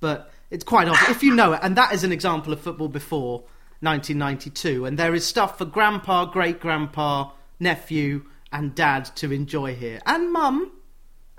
but 0.00 0.30
it's 0.50 0.64
quite 0.64 0.88
obvious 0.88 1.10
if 1.10 1.22
you 1.22 1.34
know 1.34 1.52
it. 1.52 1.60
And 1.62 1.76
that 1.76 1.92
is 1.92 2.04
an 2.04 2.12
example 2.12 2.52
of 2.52 2.60
football 2.60 2.88
before 2.88 3.44
1992. 3.80 4.84
And 4.84 4.98
there 4.98 5.14
is 5.14 5.26
stuff 5.26 5.58
for 5.58 5.64
grandpa, 5.64 6.24
great 6.24 6.60
grandpa, 6.60 7.30
nephew, 7.60 8.24
and 8.52 8.74
dad 8.74 9.04
to 9.16 9.32
enjoy 9.32 9.74
here, 9.74 10.00
and 10.06 10.32
mum 10.32 10.72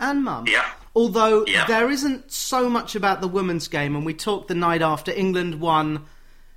and 0.01 0.23
mum. 0.23 0.45
Yeah. 0.47 0.69
Although 0.95 1.45
yeah. 1.45 1.65
there 1.67 1.89
isn't 1.89 2.31
so 2.31 2.69
much 2.69 2.95
about 2.95 3.21
the 3.21 3.27
women's 3.27 3.67
game, 3.69 3.95
and 3.95 4.05
we 4.05 4.13
talked 4.13 4.49
the 4.49 4.55
night 4.55 4.81
after 4.81 5.11
England 5.11 5.61
won. 5.61 6.05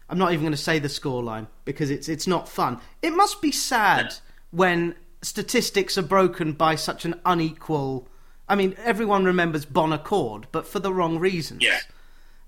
I'm 0.09 0.19
not 0.19 0.33
even 0.33 0.43
going 0.43 0.53
to 0.53 0.57
say 0.57 0.79
the 0.79 0.89
scoreline 0.89 1.47
because 1.65 1.91
it's 1.91 2.09
it's 2.09 2.27
not 2.27 2.49
fun. 2.49 2.81
It 3.01 3.11
must 3.11 3.41
be 3.41 3.53
sad 3.53 4.07
yeah. 4.07 4.17
when 4.51 4.95
statistics 5.23 5.97
are 5.97 6.03
broken 6.03 6.53
by 6.53 6.75
such 6.75 7.05
an 7.05 7.21
unequal. 7.25 8.09
I 8.49 8.57
mean, 8.57 8.75
everyone 8.85 9.25
remembers 9.25 9.65
Bon 9.65 9.93
Accord, 9.93 10.49
but 10.53 10.67
for 10.67 10.81
the 10.81 10.93
wrong 10.93 11.19
reasons. 11.19 11.63
Yeah. 11.63 11.79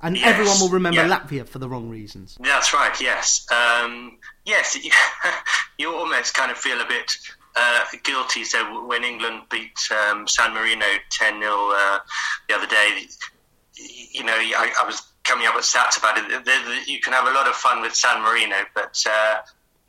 And 0.00 0.16
yes. 0.16 0.26
everyone 0.26 0.60
will 0.60 0.68
remember 0.68 1.06
yeah. 1.06 1.08
Latvia 1.08 1.48
for 1.48 1.58
the 1.58 1.68
wrong 1.68 1.88
reasons. 1.88 2.36
That's 2.40 2.74
right. 2.74 3.00
Yes. 3.00 3.46
Um, 3.50 4.18
yes. 4.44 4.76
You 5.78 5.94
almost 5.94 6.32
kind 6.32 6.50
of 6.50 6.56
feel 6.56 6.80
a 6.80 6.86
bit 6.86 7.18
uh, 7.56 7.84
guilty. 8.04 8.44
So 8.44 8.86
when 8.86 9.02
England 9.04 9.42
beat 9.50 9.78
um, 9.90 10.28
San 10.28 10.54
Marino 10.54 10.84
10 11.10 11.40
0 11.40 11.52
uh, 11.52 11.98
the 12.48 12.54
other 12.54 12.66
day, 12.66 13.06
you 14.12 14.24
know, 14.24 14.34
I, 14.34 14.72
I, 14.80 14.86
was 14.86 15.02
coming 15.24 15.46
up 15.46 15.54
with 15.54 15.64
stats 15.64 15.98
about 15.98 16.18
it. 16.18 16.88
You 16.88 17.00
can 17.00 17.12
have 17.12 17.26
a 17.26 17.32
lot 17.32 17.46
of 17.46 17.54
fun 17.54 17.82
with 17.82 17.94
San 17.94 18.22
Marino, 18.22 18.56
but 18.74 19.02
uh, 19.08 19.36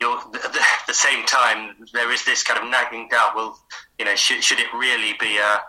at 0.00 0.86
the, 0.86 0.94
same 0.94 1.24
time, 1.26 1.74
there 1.92 2.10
is 2.12 2.24
this 2.24 2.42
kind 2.42 2.62
of 2.62 2.70
nagging 2.70 3.08
doubt. 3.08 3.34
Well, 3.34 3.58
you 3.98 4.04
know, 4.04 4.14
should, 4.14 4.42
should 4.42 4.60
it 4.60 4.72
really 4.74 5.14
be 5.18 5.38
a 5.38 5.60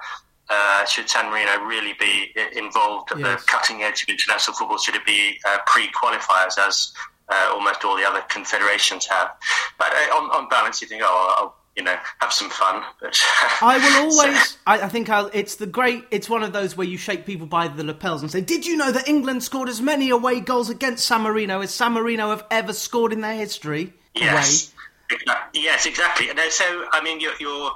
uh, 0.49 0.83
should 0.85 1.07
San 1.07 1.29
Marino 1.29 1.63
really 1.63 1.93
be 1.99 2.33
involved 2.55 3.11
at 3.11 3.19
yes. 3.19 3.39
the 3.39 3.47
cutting 3.47 3.83
edge 3.83 4.03
of 4.03 4.09
international 4.09 4.55
football? 4.55 4.79
Should 4.79 4.95
it 4.95 5.05
be 5.05 5.39
uh, 5.47 5.59
pre-qualifiers 5.67 6.57
as 6.57 6.91
uh, 7.29 7.51
almost 7.53 7.85
all 7.85 7.95
the 7.95 8.03
other 8.03 8.21
confederations 8.29 9.05
have? 9.05 9.29
But 9.77 9.93
uh, 9.93 10.15
on, 10.15 10.31
on 10.31 10.49
balance, 10.49 10.81
you 10.81 10.87
think, 10.87 11.03
oh, 11.05 11.53
you 11.79 11.85
know, 11.85 11.95
have 12.19 12.33
some 12.33 12.49
fun. 12.49 12.83
But 12.99 13.17
I 13.61 13.77
will 13.77 14.11
always. 14.11 14.57
I, 14.67 14.81
I, 14.81 14.89
think 14.89 15.09
I'll, 15.09 15.29
it's 15.33 15.55
the 15.55 15.65
great. 15.65 16.03
It's 16.11 16.29
one 16.29 16.43
of 16.43 16.51
those 16.51 16.75
where 16.75 16.85
you 16.85 16.97
shake 16.97 17.25
people 17.25 17.47
by 17.47 17.69
the 17.69 17.85
lapels 17.85 18.21
and 18.21 18.29
say, 18.29 18.41
"Did 18.41 18.65
you 18.65 18.75
know 18.75 18.91
that 18.91 19.07
England 19.07 19.43
scored 19.43 19.69
as 19.69 19.81
many 19.81 20.09
away 20.09 20.41
goals 20.41 20.69
against 20.69 21.07
San 21.07 21.21
Marino 21.21 21.61
as 21.61 21.73
San 21.73 21.93
Marino 21.93 22.31
have 22.31 22.45
ever 22.51 22.73
scored 22.73 23.13
in 23.13 23.21
their 23.21 23.33
history?" 23.33 23.93
Yes, 24.13 24.73
away? 25.09 25.35
yes, 25.53 25.85
exactly. 25.85 26.29
And 26.29 26.37
so, 26.49 26.85
I 26.91 27.01
mean, 27.01 27.21
you're, 27.21 27.35
you're 27.39 27.71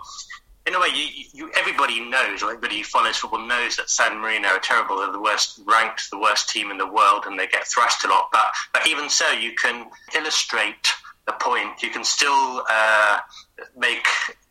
in 0.68 0.76
a 0.76 0.80
way, 0.82 0.90
you, 0.94 1.26
you, 1.34 1.52
everybody 1.56 2.02
knows, 2.02 2.44
or 2.44 2.48
everybody 2.48 2.80
who 2.80 2.84
follows 2.84 3.16
football 3.16 3.48
knows 3.48 3.78
that 3.78 3.90
San 3.90 4.20
Marino 4.20 4.50
are 4.50 4.60
terrible. 4.60 4.98
They're 4.98 5.14
the 5.14 5.22
worst 5.22 5.62
ranked, 5.66 6.10
the 6.12 6.20
worst 6.20 6.50
team 6.50 6.72
in 6.72 6.78
the 6.78 6.88
world, 6.88 7.24
and 7.26 7.40
they 7.40 7.48
get 7.48 7.66
thrashed 7.66 8.04
a 8.04 8.10
lot. 8.10 8.28
But 8.34 8.48
but 8.74 8.86
even 8.86 9.10
so, 9.10 9.32
you 9.32 9.54
can 9.56 9.88
illustrate 10.14 10.90
the 11.26 11.34
point. 11.34 11.82
You 11.82 11.90
can 11.90 12.04
still 12.04 12.64
uh, 12.70 13.20
make, 13.78 14.08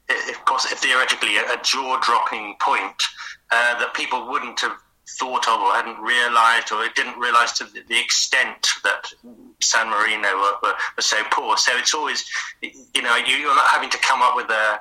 of 0.09 0.45
course, 0.45 0.67
theoretically, 0.67 1.37
a, 1.37 1.61
jaw-dropping 1.63 2.57
point 2.61 3.03
uh, 3.51 3.79
that 3.79 3.95
people 3.95 4.29
wouldn't 4.29 4.61
have 4.61 4.77
thought 5.19 5.47
of 5.49 5.61
or 5.61 5.73
hadn't 5.73 6.01
realised 6.01 6.73
or 6.73 6.87
didn't 6.95 7.19
realise 7.19 7.53
to 7.53 7.65
the 7.65 8.01
extent 8.01 8.69
that 8.85 9.13
San 9.61 9.91
Marino 9.91 10.29
were, 10.37 10.55
were, 10.63 10.75
were, 10.97 11.03
so 11.03 11.23
poor. 11.31 11.57
So 11.57 11.77
it's 11.77 11.95
always, 11.95 12.25
you 12.63 13.03
know, 13.03 13.17
you, 13.17 13.49
are 13.49 13.57
not 13.57 13.69
having 13.69 13.91
to 13.91 13.99
come 13.99 14.23
up 14.23 14.37
with 14.37 14.49
a, 14.51 14.81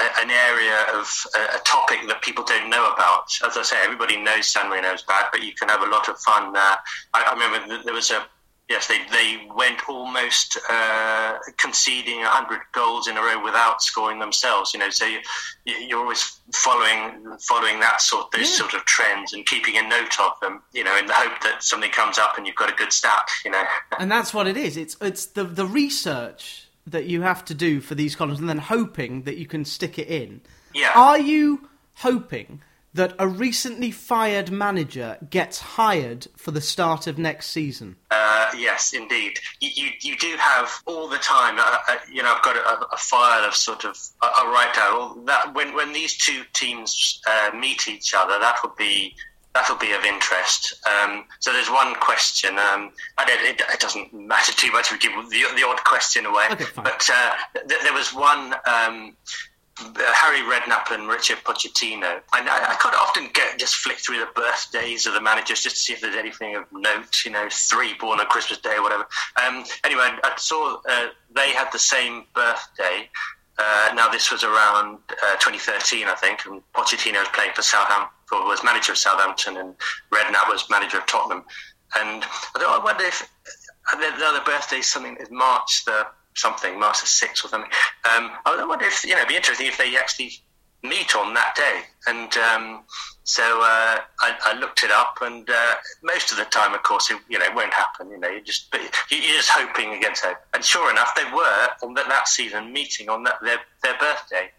a 0.00 0.20
an 0.20 0.30
area 0.30 0.86
of 0.94 1.10
a, 1.34 1.56
a, 1.56 1.60
topic 1.64 2.00
that 2.08 2.22
people 2.22 2.44
don't 2.44 2.68
know 2.68 2.92
about. 2.92 3.24
As 3.46 3.56
I 3.56 3.62
say, 3.62 3.76
everybody 3.82 4.20
knows 4.20 4.46
San 4.46 4.68
Marino 4.68 4.92
is 4.92 5.02
bad, 5.02 5.26
but 5.32 5.42
you 5.42 5.54
can 5.54 5.68
have 5.68 5.82
a 5.82 5.90
lot 5.90 6.08
of 6.08 6.18
fun. 6.20 6.54
Uh, 6.56 6.76
I, 7.14 7.22
I 7.24 7.32
remember 7.32 7.82
there 7.84 7.94
was 7.94 8.10
a 8.10 8.26
Yes, 8.68 8.88
they, 8.88 8.98
they 9.12 9.46
went 9.54 9.88
almost 9.88 10.58
uh, 10.68 11.38
conceding 11.56 12.18
100 12.18 12.60
goals 12.72 13.06
in 13.06 13.16
a 13.16 13.20
row 13.20 13.42
without 13.44 13.80
scoring 13.80 14.18
themselves. 14.18 14.74
You 14.74 14.80
know, 14.80 14.90
so 14.90 15.06
you, 15.06 15.20
you're 15.64 16.00
always 16.00 16.40
following 16.52 17.36
following 17.40 17.78
that 17.78 18.00
sort 18.00 18.32
those 18.32 18.50
yeah. 18.50 18.56
sort 18.56 18.74
of 18.74 18.84
trends 18.84 19.32
and 19.32 19.46
keeping 19.46 19.76
a 19.76 19.82
note 19.82 20.18
of 20.18 20.32
them. 20.40 20.62
You 20.72 20.82
know, 20.82 20.98
in 20.98 21.06
the 21.06 21.12
hope 21.12 21.40
that 21.42 21.62
something 21.62 21.92
comes 21.92 22.18
up 22.18 22.36
and 22.36 22.46
you've 22.46 22.56
got 22.56 22.68
a 22.68 22.74
good 22.74 22.92
stat. 22.92 23.28
You 23.44 23.52
know, 23.52 23.62
and 24.00 24.10
that's 24.10 24.34
what 24.34 24.48
it 24.48 24.56
is. 24.56 24.76
It's 24.76 24.96
it's 25.00 25.26
the 25.26 25.44
the 25.44 25.66
research 25.66 26.68
that 26.88 27.06
you 27.06 27.22
have 27.22 27.44
to 27.44 27.54
do 27.54 27.80
for 27.80 27.94
these 27.94 28.16
columns, 28.16 28.40
and 28.40 28.48
then 28.48 28.58
hoping 28.58 29.22
that 29.22 29.36
you 29.36 29.46
can 29.46 29.64
stick 29.64 29.96
it 29.96 30.08
in. 30.08 30.40
Yeah. 30.74 30.92
Are 30.96 31.18
you 31.18 31.68
hoping? 31.94 32.62
That 32.96 33.14
a 33.18 33.28
recently 33.28 33.90
fired 33.90 34.50
manager 34.50 35.18
gets 35.30 35.58
hired 35.58 36.26
for 36.36 36.50
the 36.50 36.60
start 36.60 37.06
of 37.06 37.18
next 37.18 37.50
season? 37.50 37.96
Uh, 38.10 38.50
yes, 38.56 38.92
indeed. 38.92 39.38
You, 39.60 39.70
you, 39.74 39.90
you, 40.00 40.16
do 40.16 40.34
have 40.38 40.70
all 40.86 41.08
the 41.08 41.18
time. 41.18 41.58
Uh, 41.58 41.78
uh, 41.88 41.96
you 42.10 42.22
know, 42.22 42.34
I've 42.34 42.42
got 42.42 42.56
a, 42.56 42.94
a, 42.94 42.96
file 42.96 43.44
of 43.44 43.54
sort 43.54 43.84
of 43.84 43.98
a 44.22 44.46
write 44.48 44.74
down 44.74 45.24
that 45.26 45.54
when 45.54 45.74
when 45.74 45.92
these 45.92 46.16
two 46.16 46.42
teams 46.52 47.20
uh, 47.28 47.50
meet 47.54 47.88
each 47.88 48.14
other. 48.14 48.38
That 48.38 48.58
would 48.62 48.76
be 48.76 49.14
that'll 49.56 49.76
be 49.76 49.92
of 49.92 50.04
interest. 50.04 50.74
Um, 50.86 51.24
so 51.40 51.52
there's 51.52 51.70
one 51.70 51.94
question. 51.96 52.58
Um, 52.58 52.92
it, 53.20 53.60
it, 53.60 53.80
doesn't 53.80 54.12
matter 54.12 54.52
too 54.52 54.70
much. 54.70 54.92
We 54.92 54.98
give 54.98 55.12
the, 55.30 55.44
the 55.56 55.66
odd 55.66 55.82
question 55.84 56.26
away. 56.26 56.46
Okay, 56.50 56.66
but 56.76 57.08
uh, 57.12 57.34
th- 57.68 57.82
there 57.82 57.94
was 57.94 58.14
one. 58.14 58.54
Um, 58.66 59.16
Harry 59.78 60.40
Redknapp 60.40 60.90
and 60.90 61.08
Richard 61.08 61.38
Pochettino. 61.44 62.20
I, 62.32 62.40
I, 62.40 62.72
I 62.72 62.74
quite 62.76 62.94
often 62.94 63.28
get 63.34 63.58
just 63.58 63.76
flick 63.76 63.98
through 63.98 64.18
the 64.18 64.28
birthdays 64.34 65.06
of 65.06 65.12
the 65.14 65.20
managers 65.20 65.60
just 65.60 65.76
to 65.76 65.80
see 65.80 65.92
if 65.92 66.00
there's 66.00 66.16
anything 66.16 66.56
of 66.56 66.64
note. 66.72 67.24
You 67.24 67.32
know, 67.32 67.48
three 67.50 67.94
born 67.94 68.20
on 68.20 68.26
Christmas 68.26 68.58
Day 68.60 68.76
or 68.76 68.82
whatever. 68.82 69.06
Um, 69.44 69.64
anyway, 69.84 70.08
I, 70.24 70.32
saw 70.38 70.80
uh, 70.88 71.08
they 71.34 71.50
had 71.50 71.70
the 71.72 71.78
same 71.78 72.24
birthday. 72.34 73.08
Uh, 73.58 73.92
now 73.94 74.08
this 74.08 74.30
was 74.30 74.44
around 74.44 74.98
uh, 75.10 75.36
2013, 75.36 76.06
I 76.06 76.14
think, 76.14 76.44
and 76.46 76.62
Pochettino 76.74 77.20
was 77.20 77.28
playing 77.32 77.52
for 77.54 77.62
Southampton, 77.62 78.10
was 78.30 78.62
manager 78.62 78.92
of 78.92 78.98
Southampton, 78.98 79.56
and 79.56 79.74
Redknapp 80.12 80.48
was 80.48 80.68
manager 80.70 80.98
of 80.98 81.06
Tottenham. 81.06 81.44
And 81.98 82.22
I, 82.22 82.58
thought, 82.58 82.80
I 82.80 82.84
wonder 82.84 83.04
if 83.04 83.22
uh, 83.92 83.96
the, 83.96 84.18
the 84.18 84.26
other 84.26 84.44
birthday 84.44 84.78
is 84.78 84.86
something 84.86 85.16
is 85.20 85.30
March 85.30 85.84
the 85.84 86.06
something, 86.36 86.78
Master 86.78 87.06
Six 87.06 87.44
or 87.44 87.48
something. 87.48 87.70
Um, 88.16 88.30
I 88.44 88.64
wonder 88.66 88.84
if 88.84 89.04
you 89.04 89.10
know, 89.10 89.18
it'd 89.18 89.28
be 89.28 89.36
interesting 89.36 89.66
if 89.66 89.78
they 89.78 89.96
actually 89.96 90.32
meet 90.82 91.16
on 91.16 91.34
that 91.34 91.54
day. 91.54 91.82
And 92.06 92.36
um, 92.36 92.84
so 93.24 93.42
uh, 93.42 94.00
I, 94.20 94.36
I, 94.44 94.58
looked 94.58 94.82
it 94.84 94.90
up, 94.90 95.18
and 95.22 95.48
uh, 95.48 95.74
most 96.02 96.30
of 96.30 96.38
the 96.38 96.44
time, 96.44 96.74
of 96.74 96.82
course, 96.82 97.10
it, 97.10 97.18
you 97.28 97.38
know, 97.38 97.44
it 97.44 97.54
won't 97.54 97.74
happen. 97.74 98.10
You 98.10 98.18
know, 98.18 98.28
you 98.28 98.40
just 98.42 98.72
you're 99.10 99.20
just 99.20 99.50
hoping 99.50 99.94
against 99.94 100.24
hope. 100.24 100.36
And 100.54 100.64
sure 100.64 100.90
enough, 100.90 101.14
they 101.14 101.24
were 101.24 101.68
on 101.82 101.94
that, 101.94 102.08
that 102.08 102.28
season 102.28 102.72
meeting 102.72 103.08
on 103.08 103.24
that, 103.24 103.38
their 103.42 103.58
their 103.82 103.98
birthday. 103.98 104.50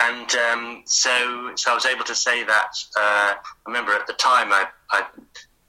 And 0.00 0.34
um, 0.34 0.82
so, 0.86 1.52
so 1.54 1.70
I 1.70 1.74
was 1.74 1.86
able 1.86 2.04
to 2.04 2.14
say 2.14 2.42
that. 2.44 2.72
Uh, 2.96 3.34
I 3.34 3.36
remember 3.66 3.92
at 3.92 4.08
the 4.08 4.12
time 4.14 4.52
I, 4.52 4.66
I 4.90 5.04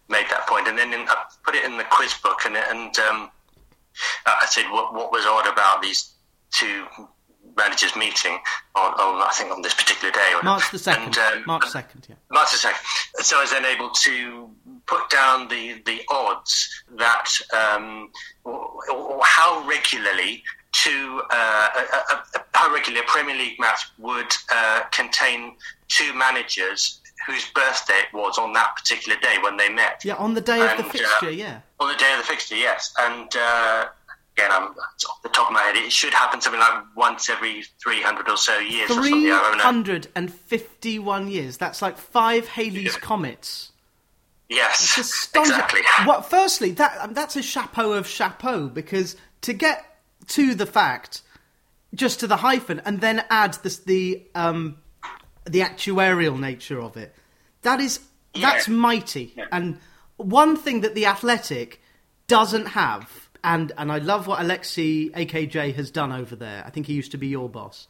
made 0.10 0.26
that 0.30 0.48
point, 0.48 0.68
and 0.68 0.78
then 0.78 0.94
in, 0.94 1.02
I 1.02 1.26
put 1.44 1.56
it 1.56 1.64
in 1.64 1.78
the 1.78 1.84
quiz 1.84 2.14
book, 2.24 2.40
and, 2.46 2.58
and 2.58 2.98
um, 3.00 3.30
I 4.26 4.46
said 4.48 4.66
what, 4.72 4.94
what 4.94 5.12
was 5.12 5.26
odd 5.26 5.48
about 5.48 5.82
these 5.82 6.14
two 6.52 6.86
managers 7.58 7.96
meeting 7.96 8.38
on, 8.76 8.92
on, 8.94 9.22
I 9.22 9.32
think 9.34 9.52
on 9.52 9.62
this 9.62 9.74
particular 9.74 10.12
day. 10.12 10.34
March 10.44 10.72
the 10.72 10.80
second. 10.80 11.18
Um, 11.18 11.44
March 11.46 11.68
second, 11.68 12.06
yeah. 12.10 12.16
March 12.32 12.52
the 12.52 12.58
second. 12.58 12.80
So 13.20 13.38
I 13.38 13.42
was 13.42 13.52
then 13.52 13.66
able 13.66 13.90
to 13.90 14.50
put 14.86 15.10
down 15.10 15.48
the 15.48 15.82
the 15.86 16.02
odds 16.10 16.84
that 16.98 17.28
um, 17.54 18.12
or, 18.44 18.92
or 18.92 19.22
how 19.24 19.66
regularly 19.68 20.44
to 20.84 21.22
uh, 21.32 21.70
a, 21.76 22.14
a, 22.14 22.44
how 22.54 22.74
regularly 22.74 23.06
a 23.06 23.10
Premier 23.10 23.36
League 23.36 23.60
match 23.60 23.82
would 23.98 24.32
uh, 24.52 24.82
contain 24.92 25.56
two 25.88 26.14
managers 26.14 27.02
whose 27.26 27.50
birthday 27.50 27.96
it 27.96 28.14
was 28.14 28.38
on 28.38 28.54
that 28.54 28.76
particular 28.76 29.20
day 29.20 29.38
when 29.42 29.58
they 29.58 29.70
met. 29.70 30.06
Yeah, 30.06 30.16
on 30.16 30.34
the 30.34 30.42
day 30.42 30.62
and, 30.62 30.80
of 30.80 30.86
the 30.86 30.92
fixture, 30.92 31.28
uh, 31.28 31.30
yeah. 31.30 31.62
On 31.80 31.92
the 31.92 31.98
day 31.98 32.12
of 32.14 32.20
the 32.20 32.26
fixture, 32.26 32.56
yes. 32.56 32.94
And 33.00 33.36
uh, 33.36 33.88
again, 34.38 34.52
I'm 34.52 34.76
off 35.10 35.24
the 35.24 35.30
top 35.30 35.48
of 35.48 35.54
my 35.54 35.62
head, 35.62 35.76
it 35.76 35.92
should 35.92 36.14
happen 36.14 36.40
something 36.42 36.60
like 36.60 36.84
once 36.96 37.28
every 37.30 37.64
300 37.84 38.30
or 38.30 38.38
so 38.38 38.60
years. 38.60 38.92
351 38.92 41.28
years. 41.30 41.58
That's 41.58 41.82
like 41.82 41.98
five 41.98 42.48
Halley's 42.48 42.94
yeah. 42.94 43.00
Comets. 43.00 43.72
Yes, 44.48 45.00
exactly. 45.36 45.82
Well, 46.06 46.22
firstly, 46.22 46.70
that 46.72 46.98
um, 47.02 47.14
that's 47.14 47.36
a 47.36 47.42
chapeau 47.42 47.94
of 47.94 48.08
chapeau 48.08 48.68
because 48.68 49.16
to 49.42 49.54
get 49.54 49.84
to 50.28 50.54
the 50.54 50.68
fact, 50.68 51.24
just 51.96 52.20
to 52.20 52.28
the 52.28 52.38
hyphen, 52.38 52.80
and 52.86 53.02
then 53.02 53.26
add 53.32 53.56
this, 53.64 53.80
the 53.80 54.22
um, 54.36 54.78
the 55.46 55.62
actuarial 55.62 56.40
nature 56.40 56.82
of 56.82 56.98
it. 56.98 57.16
That 57.62 57.80
is 57.80 58.00
yeah. 58.34 58.52
that's 58.52 58.68
mighty. 58.68 59.34
Yeah. 59.36 59.46
And 59.52 59.80
one 60.18 60.58
thing 60.58 60.82
that 60.82 60.96
the 60.96 61.06
Athletic 61.06 61.82
doesn't 62.28 62.68
have, 62.68 63.30
and 63.44 63.72
and 63.78 63.92
I 63.92 64.00
love 64.00 64.28
what 64.28 64.40
Alexi 64.40 65.12
AKJ 65.12 65.76
has 65.76 65.92
done 65.92 66.12
over 66.12 66.36
there. 66.36 66.64
I 66.66 66.70
think 66.70 66.88
he 66.88 66.94
used 66.94 67.12
to 67.12 67.18
be 67.18 67.28
your 67.28 67.50
boss. 67.50 67.88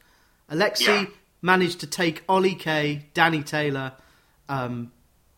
Alexi 0.49 0.87
yeah. 0.87 1.05
managed 1.41 1.79
to 1.81 1.87
take 1.87 2.23
Ollie 2.29 2.55
Kay, 2.55 3.07
Danny 3.13 3.43
Taylor, 3.43 3.93
um, 4.49 4.91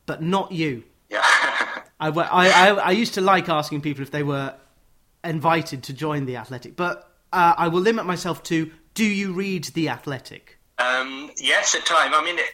but 0.06 0.22
not 0.22 0.52
you. 0.52 0.84
Yeah. 1.10 1.24
I, 2.00 2.10
I, 2.10 2.70
I, 2.70 2.92
used 2.92 3.16
to 3.16 3.22
like 3.22 3.50
asking 3.50 3.82
people 3.82 4.04
if 4.04 4.12
they 4.12 4.22
were 4.22 4.54
invited 5.24 5.82
to 5.84 5.94
join 5.94 6.28
the 6.28 6.36
Athletic, 6.36 6.76
but 6.76 7.12
uh, 7.34 7.56
I 7.58 7.70
will 7.70 7.82
limit 7.82 8.06
myself 8.06 8.44
to: 8.44 8.72
Do 8.94 9.06
you 9.06 9.34
read 9.34 9.66
the 9.66 9.90
Athletic? 9.90 10.57
Um, 10.78 11.32
yes, 11.38 11.76
at 11.76 11.86
time. 11.86 12.14
I 12.14 12.24
mean, 12.24 12.38
it, 12.38 12.54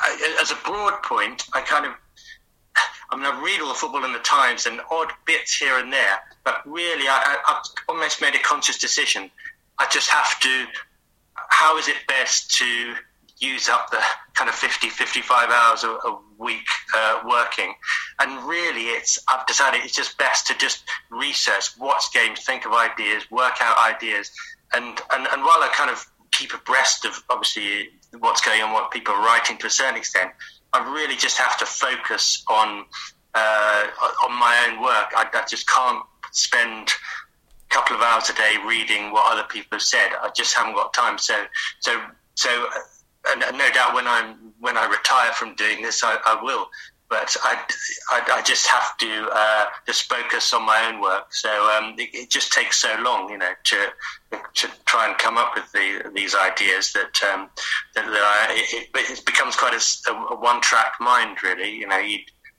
I, 0.00 0.38
as 0.40 0.50
a 0.50 0.56
broad 0.64 1.02
point, 1.02 1.44
I 1.52 1.60
kind 1.60 1.86
of, 1.86 1.92
I 3.10 3.16
mean, 3.16 3.24
I 3.24 3.42
read 3.42 3.60
all 3.60 3.68
the 3.68 3.74
football 3.74 4.04
in 4.04 4.12
the 4.12 4.18
Times 4.20 4.66
and 4.66 4.80
odd 4.90 5.12
bits 5.26 5.56
here 5.56 5.78
and 5.78 5.92
there, 5.92 6.18
but 6.44 6.62
really, 6.66 7.08
I, 7.08 7.38
have 7.46 7.62
almost 7.88 8.20
made 8.20 8.34
a 8.34 8.38
conscious 8.38 8.78
decision. 8.78 9.30
I 9.78 9.86
just 9.90 10.10
have 10.10 10.38
to. 10.40 10.66
How 11.48 11.78
is 11.78 11.88
it 11.88 11.96
best 12.08 12.56
to 12.58 12.94
use 13.38 13.68
up 13.68 13.90
the 13.90 14.00
kind 14.34 14.48
of 14.48 14.54
50, 14.54 14.88
55 14.88 15.50
hours 15.50 15.84
a, 15.84 15.90
a 15.90 16.18
week 16.38 16.66
uh, 16.94 17.20
working? 17.26 17.74
And 18.20 18.46
really, 18.48 18.86
it's 18.86 19.18
I've 19.28 19.46
decided 19.46 19.82
it's 19.84 19.94
just 19.94 20.18
best 20.18 20.46
to 20.48 20.58
just 20.58 20.84
research, 21.10 21.76
watch 21.78 22.04
games, 22.12 22.44
think 22.44 22.64
of 22.64 22.72
ideas, 22.72 23.30
work 23.30 23.54
out 23.60 23.76
ideas, 23.78 24.30
and 24.74 25.00
and, 25.12 25.26
and 25.32 25.42
while 25.42 25.62
I 25.62 25.70
kind 25.74 25.90
of 25.90 26.06
keep 26.36 26.52
abreast 26.52 27.04
of 27.04 27.22
obviously 27.30 27.90
what's 28.18 28.40
going 28.40 28.62
on, 28.62 28.72
what 28.72 28.90
people 28.90 29.14
are 29.14 29.24
writing 29.24 29.56
to 29.58 29.66
a 29.66 29.70
certain 29.70 29.96
extent. 29.96 30.30
I 30.72 30.92
really 30.92 31.16
just 31.16 31.38
have 31.38 31.56
to 31.58 31.66
focus 31.66 32.44
on 32.48 32.84
uh, 33.34 33.86
on 34.24 34.32
my 34.38 34.66
own 34.68 34.82
work. 34.82 35.12
I, 35.14 35.26
I, 35.32 35.44
just 35.46 35.68
can't 35.68 36.02
spend 36.32 36.88
a 36.88 37.74
couple 37.74 37.94
of 37.94 38.00
hours 38.00 38.30
a 38.30 38.34
day 38.34 38.54
reading 38.66 39.12
what 39.12 39.30
other 39.30 39.46
people 39.46 39.76
have 39.76 39.82
said. 39.82 40.08
I 40.22 40.30
just 40.34 40.54
haven't 40.54 40.74
got 40.74 40.94
time. 40.94 41.18
So 41.18 41.34
so 41.80 42.00
so, 42.34 42.48
uh, 42.48 43.32
and, 43.32 43.58
no 43.58 43.70
doubt 43.70 43.94
when 43.94 44.06
I'm 44.06 44.52
when 44.60 44.76
I 44.76 44.86
retire 44.86 45.32
from 45.32 45.54
doing 45.54 45.82
this, 45.82 46.02
I, 46.02 46.16
I 46.24 46.42
will 46.42 46.68
but 47.08 47.36
I, 47.42 47.62
I, 48.10 48.38
I, 48.38 48.42
just 48.42 48.66
have 48.66 48.96
to 48.98 49.28
uh, 49.32 49.66
just 49.86 50.08
focus 50.08 50.52
on 50.52 50.66
my 50.66 50.86
own 50.86 51.00
work. 51.00 51.32
So 51.32 51.48
um, 51.48 51.94
it, 51.98 52.10
it, 52.12 52.30
just 52.30 52.52
takes 52.52 52.78
so 52.78 52.94
long, 53.00 53.30
you 53.30 53.38
know, 53.38 53.52
to 53.64 53.92
to 54.54 54.68
try 54.86 55.08
and 55.08 55.16
come 55.18 55.38
up 55.38 55.54
with 55.54 55.70
the, 55.72 56.10
these 56.14 56.34
ideas 56.34 56.92
that 56.92 57.20
um, 57.32 57.48
that, 57.94 58.06
that 58.06 58.48
I, 58.50 58.64
it, 58.72 58.88
it, 58.94 59.24
becomes 59.24 59.56
quite 59.56 59.74
a, 59.74 60.12
a 60.12 60.36
one 60.36 60.60
track 60.60 60.94
mind, 61.00 61.42
really. 61.42 61.70
You 61.70 61.86
know, 61.86 62.00